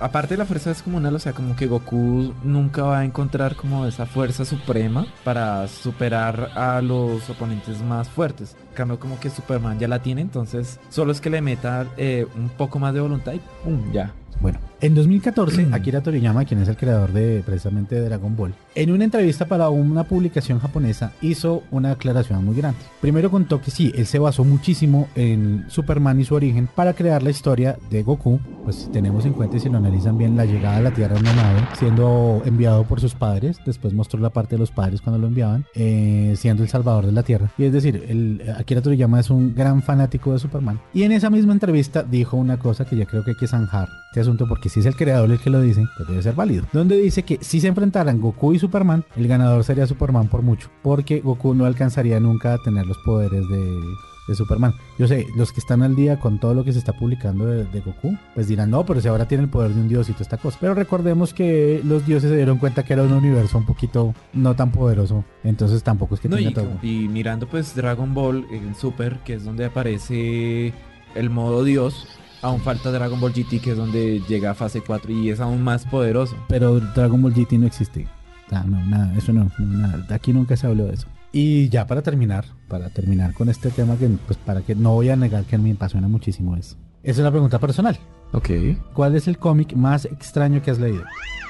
aparte 0.02 0.34
de 0.34 0.40
la 0.40 0.46
fuerza 0.46 0.70
descomunal, 0.70 1.16
o 1.16 1.20
sea, 1.20 1.34
como 1.34 1.56
que 1.56 1.68
Goku 1.68 2.34
nunca 2.44 2.84
va 2.84 3.00
a 3.00 3.06
encontrar 3.06 3.56
como 3.56 3.86
esa 3.86 4.06
fuerza 4.06 4.44
suprema 4.46 5.06
para 5.24 5.68
superar 5.68 6.50
a 6.56 6.82
los 6.82 7.30
oponentes 7.30 7.82
más 7.82 8.10
fuertes. 8.10 8.56
En 8.70 8.76
cambio, 8.76 9.00
como 9.00 9.20
que 9.20 9.30
Superman 9.30 9.80
ya 9.80 9.88
la 9.88 10.02
tiene, 10.02 10.22
entonces 10.22 10.80
solo 10.90 11.12
es 11.12 11.22
que 11.22 11.30
le 11.30 11.42
meta 11.42 11.86
eh, 11.98 12.26
un 12.36 12.50
poco 12.50 12.80
más 12.80 12.94
de 12.94 13.02
voluntad 13.02 13.34
y 13.34 13.42
¡pum! 13.64 13.92
ya. 13.92 14.14
Bueno, 14.42 14.60
en 14.82 14.96
2014, 14.96 15.68
Akira 15.72 16.02
Toriyama, 16.02 16.46
quien 16.46 16.62
es 16.62 16.68
el 16.68 16.76
creador 16.76 17.12
de 17.12 17.44
precisamente 17.46 17.96
de 17.96 18.02
Dragon 18.02 18.36
Ball, 18.36 18.56
en 18.76 18.92
una 18.92 19.04
entrevista 19.04 19.46
para 19.46 19.70
una 19.70 20.04
publicación 20.04 20.60
japonesa 20.60 21.12
hizo 21.22 21.64
una 21.72 21.92
aclaración 21.92 22.46
muy 22.46 22.56
grande. 22.56 22.80
Primero 23.02 23.30
contó 23.30 23.62
que 23.62 23.72
sí, 23.72 23.92
él 23.96 24.06
se 24.06 24.20
basó 24.20 24.44
muchísimo 24.44 25.10
en 25.16 25.66
Superman 25.68 26.20
y 26.20 26.26
su 26.26 26.36
origen 26.36 26.68
para 26.74 26.94
crear 26.94 27.24
la 27.24 27.32
historia 27.32 27.78
de 27.90 28.04
Goku. 28.04 28.40
Pues 28.64 28.90
tenemos 28.94 29.26
en 29.26 29.34
cuenta 29.34 29.58
y 29.58 29.60
si 29.60 29.70
lo 29.70 29.78
analizan 29.78 30.18
bien, 30.18 30.38
la 30.38 30.46
llegada 30.46 30.78
a 30.78 30.82
la 30.82 30.92
Tierra 30.92 31.18
en 31.18 31.22
una 31.22 31.34
nave, 31.34 31.62
siendo 31.78 32.42
enviado 32.46 32.84
por 32.86 33.02
sus 33.02 33.16
padres, 33.16 33.58
después 33.66 33.94
mostró 33.94 34.20
la 34.20 34.30
parte 34.30 34.56
de 34.56 34.60
los 34.60 34.72
padres 34.72 35.02
cuando 35.02 35.20
lo 35.20 35.28
enviaban, 35.28 35.66
eh, 35.76 36.36
siendo 36.38 36.64
el 36.64 36.70
salvador 36.70 37.06
de 37.06 37.12
la 37.12 37.24
Tierra. 37.24 37.52
Y 37.58 37.66
es 37.66 37.74
decir, 37.74 38.06
el, 38.08 38.42
Akira 38.58 38.82
Toriyama 38.82 39.20
es 39.20 39.30
un 39.30 39.54
gran 39.54 39.82
fanático 39.82 40.34
de 40.34 40.40
Superman. 40.40 40.80
Y 40.94 41.04
en 41.04 41.12
esa 41.12 41.30
misma 41.30 41.54
entrevista 41.54 42.04
dijo 42.04 42.38
una 42.38 42.58
cosa 42.58 42.86
que 42.86 42.96
ya 42.96 43.06
creo 43.06 43.24
que 43.24 43.32
hay 43.32 43.38
que 43.38 43.48
zanjar 43.48 43.90
este 44.12 44.20
asunto 44.20 44.46
porque 44.46 44.68
si 44.68 44.82
es 44.82 44.86
el 44.86 44.98
creador 44.98 45.32
el 45.32 45.40
que 45.40 45.50
lo 45.50 45.62
dice, 45.62 45.86
pues 45.96 46.10
debe 46.10 46.22
ser 46.22 46.36
válido. 46.36 46.66
Donde 46.74 46.98
dice 46.98 47.24
que 47.24 47.40
si 47.40 47.62
se 47.62 47.70
enfrentaran 47.70 48.20
Goku 48.20 48.52
y 48.52 48.60
Superman, 48.62 49.04
el 49.18 49.28
ganador 49.28 49.64
sería 49.66 49.86
Superman 49.88 50.28
por 50.30 50.42
mucho, 50.42 50.70
porque 50.82 51.20
Goku 51.20 51.54
no 51.54 51.66
alcanzaría 51.66 52.20
nunca 52.22 52.54
a 52.54 52.58
tener 52.60 52.86
los 52.88 52.98
poderes 53.00 53.48
de, 53.50 53.82
de 54.28 54.36
Superman. 54.36 54.74
Yo 54.98 55.08
sé, 55.08 55.28
los 55.36 55.52
que 55.52 55.60
están 55.60 55.82
al 55.82 55.96
día 55.96 56.20
con 56.20 56.40
todo 56.40 56.54
lo 56.54 56.64
que 56.64 56.72
se 56.72 56.80
está 56.80 56.94
publicando 56.94 57.46
de, 57.46 57.66
de 57.66 57.82
Goku, 57.82 58.16
pues 58.34 58.48
dirán, 58.48 58.70
no, 58.72 58.86
pero 58.86 59.02
si 59.02 59.08
ahora 59.10 59.28
tiene 59.28 59.44
el 59.44 59.50
poder 59.50 59.74
de 59.74 59.82
un 59.82 59.90
dios 59.90 60.08
y 60.10 60.14
toda 60.14 60.24
esta 60.24 60.38
cosa. 60.38 60.58
Pero 60.62 60.74
recordemos 60.74 61.34
que 61.34 61.82
los 61.84 62.06
dioses 62.06 62.30
se 62.30 62.38
dieron 62.38 62.58
cuenta 62.60 62.84
que 62.84 62.94
era 62.94 63.04
un 63.04 63.12
universo 63.12 63.58
un 63.58 63.66
poquito 63.66 64.14
no 64.34 64.56
tan 64.56 64.72
poderoso, 64.72 65.26
entonces 65.44 65.84
tampoco 65.84 66.16
es 66.16 66.22
que 66.22 66.30
No, 66.30 66.38
tenga 66.38 66.50
y, 66.52 66.54
todo. 66.54 66.70
y 66.82 67.08
mirando 67.10 67.48
pues 67.48 67.76
Dragon 67.76 68.14
Ball 68.14 68.46
en 68.52 68.76
Super, 68.76 69.18
que 69.26 69.34
es 69.34 69.44
donde 69.44 69.66
aparece 69.66 70.74
el 71.16 71.30
modo 71.30 71.64
Dios, 71.64 72.08
aún 72.42 72.62
falta 72.62 72.92
Dragon 72.92 73.20
Ball 73.20 73.34
GT, 73.34 73.60
que 73.62 73.72
es 73.72 73.78
donde 73.78 74.22
llega 74.28 74.52
a 74.52 74.54
fase 74.56 74.82
4 74.82 75.12
y 75.12 75.30
es 75.30 75.40
aún 75.40 75.64
más 75.64 75.86
poderoso. 75.86 76.36
Pero 76.48 76.80
Dragon 76.80 77.22
Ball 77.22 77.34
GT 77.34 77.54
no 77.60 77.68
existe. 77.68 78.08
Ah, 78.52 78.66
no, 78.68 78.86
nada, 78.86 79.14
eso 79.16 79.32
no, 79.32 79.50
no, 79.58 79.78
nada. 79.78 80.06
Aquí 80.14 80.34
nunca 80.34 80.58
se 80.58 80.68
habló 80.68 80.86
de 80.86 80.96
eso. 80.96 81.08
Y 81.32 81.70
ya 81.70 81.88
para 81.88 82.02
terminar, 82.02 82.46
para 82.68 82.90
terminar 82.90 83.34
con 83.34 83.50
este 83.50 83.70
tema 83.70 83.96
que, 83.96 84.08
pues 84.08 84.38
para 84.38 84.62
que 84.62 84.76
no 84.76 84.94
voy 84.94 85.10
a 85.10 85.16
negar 85.16 85.46
que 85.46 85.58
me 85.58 85.72
apasiona 85.72 86.10
muchísimo 86.10 86.58
eso. 86.58 86.76
Esa 87.04 87.12
es 87.14 87.20
una 87.20 87.32
pregunta 87.32 87.60
personal. 87.60 87.98
Ok. 88.34 88.50
¿Cuál 88.94 89.16
es 89.16 89.28
el 89.28 89.38
cómic 89.38 89.74
más 89.74 90.06
extraño 90.06 90.62
que 90.62 90.72
has 90.72 90.80
leído? 90.80 91.04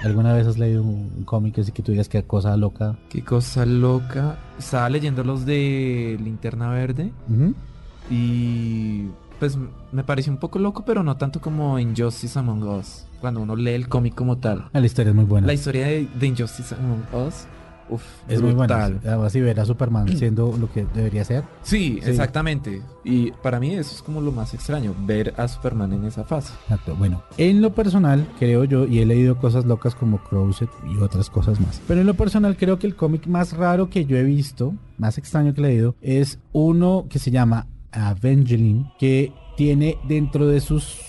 ¿Alguna 0.03 0.33
vez 0.33 0.47
has 0.47 0.57
leído 0.57 0.83
un, 0.83 1.23
cómic 1.25 1.59
así 1.59 1.71
que 1.71 1.83
tú 1.83 1.91
digas 1.91 2.09
qué 2.09 2.23
cosa 2.23 2.55
loca? 2.57 2.97
Qué 3.09 3.23
cosa 3.23 3.65
loca. 3.65 4.37
Estaba 4.57 4.89
leyendo 4.89 5.23
los 5.23 5.45
de 5.45 6.17
Linterna 6.23 6.69
Verde 6.69 7.11
y 8.09 9.07
pues 9.39 9.57
me 9.91 10.03
pareció 10.03 10.31
un 10.31 10.39
poco 10.39 10.59
loco, 10.59 10.83
pero 10.85 11.03
no 11.03 11.17
tanto 11.17 11.41
como 11.41 11.77
Injustice 11.79 12.37
Among 12.37 12.63
Us. 12.63 13.05
Cuando 13.21 13.39
uno 13.41 13.55
lee 13.55 13.71
el 13.71 13.87
cómic 13.87 14.15
como 14.15 14.37
tal. 14.39 14.69
Ah, 14.73 14.79
La 14.79 14.85
historia 14.85 15.11
es 15.11 15.15
muy 15.15 15.25
buena. 15.25 15.47
La 15.47 15.53
historia 15.53 15.85
de, 15.87 16.07
de 16.19 16.27
Injustice 16.27 16.73
Among 16.75 17.03
Us, 17.27 17.45
uf, 17.89 18.01
es 18.27 18.41
muy 18.41 18.53
buena. 18.53 18.87
brutal. 18.87 18.99
Además, 19.07 19.35
y 19.35 19.41
ver 19.41 19.59
a 19.59 19.65
Superman 19.65 20.07
siendo 20.17 20.55
lo 20.57 20.71
que 20.71 20.85
debería 20.93 21.23
ser. 21.23 21.43
Sí, 21.61 21.99
Sí. 22.03 22.09
exactamente. 22.09 22.81
Y 23.03 23.31
para 23.43 23.59
mí 23.59 23.73
eso 23.75 23.95
es 23.95 24.01
como 24.01 24.21
lo 24.21 24.31
más 24.31 24.53
extraño, 24.55 24.95
ver 25.05 25.33
a 25.37 25.47
Superman 25.47 25.93
en 25.93 26.05
esa 26.05 26.23
fase. 26.23 26.51
Exacto. 26.63 26.95
Bueno, 26.95 27.23
en 27.37 27.61
lo 27.61 27.73
personal, 27.75 28.27
creo 28.39 28.63
yo, 28.63 28.85
y 28.87 28.99
he 28.99 29.05
leído 29.05 29.37
cosas 29.37 29.65
locas 29.65 29.93
como 29.95 30.17
Crowset 30.23 30.69
y 30.91 30.97
otras 30.97 31.29
cosas 31.29 31.59
más. 31.59 31.79
Pero 31.87 32.01
en 32.01 32.07
lo 32.07 32.15
personal, 32.15 32.57
creo 32.57 32.79
que 32.79 32.87
el 32.87 32.95
cómic 32.95 33.27
más 33.27 33.53
raro 33.53 33.89
que 33.89 34.05
yo 34.05 34.17
he 34.17 34.23
visto, 34.23 34.73
más 34.97 35.17
extraño 35.19 35.53
que 35.53 35.61
he 35.61 35.63
leído, 35.65 35.95
es 36.01 36.39
uno 36.53 37.05
que 37.09 37.19
se 37.19 37.29
llama 37.31 37.67
Evangeline, 37.93 38.91
que 38.99 39.31
tiene 39.57 39.97
dentro 40.07 40.47
de 40.47 40.59
sus 40.61 40.99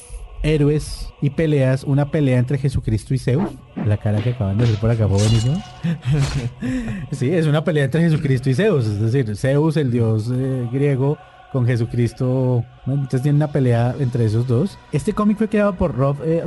héroes 0.43 1.09
y 1.21 1.31
peleas 1.31 1.85
una 1.85 2.11
pelea 2.11 2.39
entre 2.39 2.59
Jesucristo 2.59 3.15
y 3.15 3.19
Zeus. 3.19 3.51
La 3.87 3.97
cara 3.97 4.21
que 4.21 4.31
acaban 4.31 4.59
de 4.59 4.65
hacer 4.65 4.77
por 4.77 4.91
acá 4.91 5.09
fue 5.09 5.19
buenísima. 5.19 5.63
sí, 7.13 7.31
es 7.31 7.47
una 7.47 7.65
pelea 7.65 7.85
entre 7.85 8.03
Jesucristo 8.03 8.51
y 8.51 8.55
Zeus. 8.55 8.87
Es 8.87 9.01
decir, 9.01 9.37
Zeus, 9.37 9.77
el 9.77 9.91
dios 9.91 10.31
eh, 10.33 10.69
griego, 10.73 11.19
con 11.53 11.67
Jesucristo. 11.67 12.65
Entonces 12.87 13.23
tiene 13.23 13.37
una 13.37 13.53
pelea 13.53 13.95
entre 14.01 14.25
esos 14.25 14.49
dos. 14.49 14.79
Este 14.91 15.13
cómic 15.13 15.39
fue 15.39 15.49
creado 15.49 15.75
por 15.75 15.95
Rob 15.95 16.17
eh, 16.25 16.43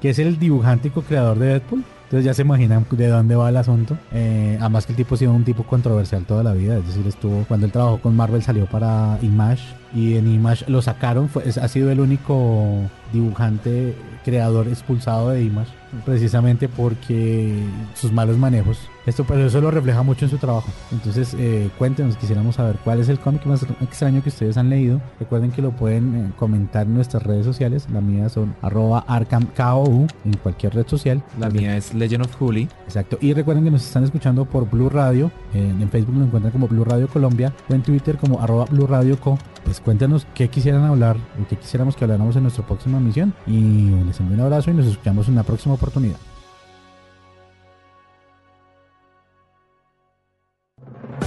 que 0.00 0.10
es 0.10 0.18
el 0.18 0.38
dibujante 0.38 0.88
y 0.88 0.90
co-creador 0.90 1.38
de 1.38 1.46
Deadpool. 1.46 1.84
Entonces 2.04 2.24
ya 2.24 2.34
se 2.34 2.42
imaginan 2.42 2.84
de 2.90 3.06
dónde 3.06 3.36
va 3.36 3.48
el 3.48 3.56
asunto. 3.56 3.96
Eh, 4.12 4.58
además 4.60 4.84
que 4.84 4.92
el 4.92 4.96
tipo 4.96 5.14
ha 5.14 5.18
sido 5.18 5.32
un 5.32 5.44
tipo 5.44 5.62
controversial 5.62 6.24
toda 6.24 6.42
la 6.42 6.52
vida. 6.52 6.76
Es 6.76 6.86
decir, 6.88 7.06
estuvo 7.06 7.44
cuando 7.46 7.66
él 7.66 7.72
trabajó 7.72 8.00
con 8.00 8.16
Marvel 8.16 8.42
salió 8.42 8.66
para 8.66 9.16
Image 9.22 9.62
y 9.94 10.16
en 10.16 10.32
Image 10.32 10.64
lo 10.68 10.82
sacaron. 10.82 11.28
Fue, 11.28 11.44
ha 11.44 11.68
sido 11.68 11.90
el 11.90 12.00
único 12.00 12.78
dibujante 13.12 13.94
creador 14.24 14.68
expulsado 14.68 15.30
de 15.30 15.42
Image 15.42 15.80
precisamente 16.04 16.68
porque 16.68 17.64
sus 17.94 18.12
malos 18.12 18.38
manejos. 18.38 18.78
Esto, 19.06 19.24
pero 19.24 19.46
eso 19.46 19.60
lo 19.60 19.70
refleja 19.70 20.02
mucho 20.02 20.26
en 20.26 20.30
su 20.30 20.36
trabajo. 20.36 20.68
Entonces, 20.92 21.34
eh, 21.38 21.70
cuéntenos, 21.78 22.16
quisiéramos 22.16 22.56
saber 22.56 22.76
cuál 22.84 23.00
es 23.00 23.08
el 23.08 23.18
cómic 23.18 23.44
más 23.46 23.62
extraño 23.80 24.22
que 24.22 24.28
ustedes 24.28 24.56
han 24.56 24.68
leído. 24.68 25.00
Recuerden 25.18 25.50
que 25.50 25.62
lo 25.62 25.72
pueden 25.72 26.14
eh, 26.14 26.32
comentar 26.36 26.86
en 26.86 26.94
nuestras 26.94 27.22
redes 27.22 27.44
sociales. 27.44 27.88
La 27.92 28.00
mía 28.00 28.28
son 28.28 28.54
arroba 28.62 29.04
arcamkou 29.08 30.06
en 30.24 30.36
cualquier 30.42 30.74
red 30.74 30.86
social. 30.86 31.22
La 31.38 31.48
mía 31.48 31.76
es 31.76 31.94
Legend 31.94 32.26
of 32.26 32.40
Hooli. 32.40 32.68
Exacto. 32.84 33.18
Y 33.20 33.32
recuerden 33.32 33.64
que 33.64 33.70
nos 33.70 33.84
están 33.84 34.04
escuchando 34.04 34.44
por 34.44 34.68
Blue 34.68 34.90
Radio. 34.90 35.32
En, 35.54 35.80
en 35.80 35.90
Facebook 35.90 36.16
lo 36.16 36.26
encuentran 36.26 36.52
como 36.52 36.68
Blue 36.68 36.84
Radio 36.84 37.08
Colombia 37.08 37.52
o 37.68 37.74
en 37.74 37.82
Twitter 37.82 38.16
como 38.18 38.40
arroba 38.40 38.66
Blue 38.66 38.86
Radio 38.86 39.18
Co. 39.18 39.38
Pues 39.64 39.79
cuéntanos 39.84 40.26
qué 40.34 40.48
quisieran 40.48 40.84
hablar 40.84 41.16
o 41.40 41.46
qué 41.48 41.56
quisiéramos 41.56 41.96
que 41.96 42.04
habláramos 42.04 42.36
en 42.36 42.42
nuestra 42.42 42.66
próxima 42.66 42.98
emisión. 42.98 43.32
Y 43.46 43.90
les 44.06 44.20
envío 44.20 44.36
un 44.36 44.42
abrazo 44.42 44.70
y 44.70 44.74
nos 44.74 44.86
escuchamos 44.86 45.26
en 45.28 45.34
una 45.34 45.42
próxima 45.42 45.74
oportunidad. 45.74 46.18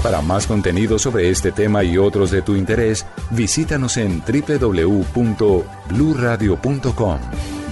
Para 0.04 0.22
más 0.22 0.48
contenido 0.48 1.00
sobre 1.00 1.30
este 1.30 1.54
tema 1.54 1.82
y 1.84 1.98
otros 1.98 2.30
de 2.30 2.42
tu 2.42 2.56
interés, 2.56 3.06
visítanos 3.32 3.96
en 3.96 4.22
www.bluradio.com. 4.22 7.20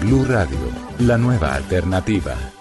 Blu 0.02 0.24
Radio, 0.24 0.58
la 1.00 1.17
nueva 1.17 1.56
alternativa. 1.56 2.61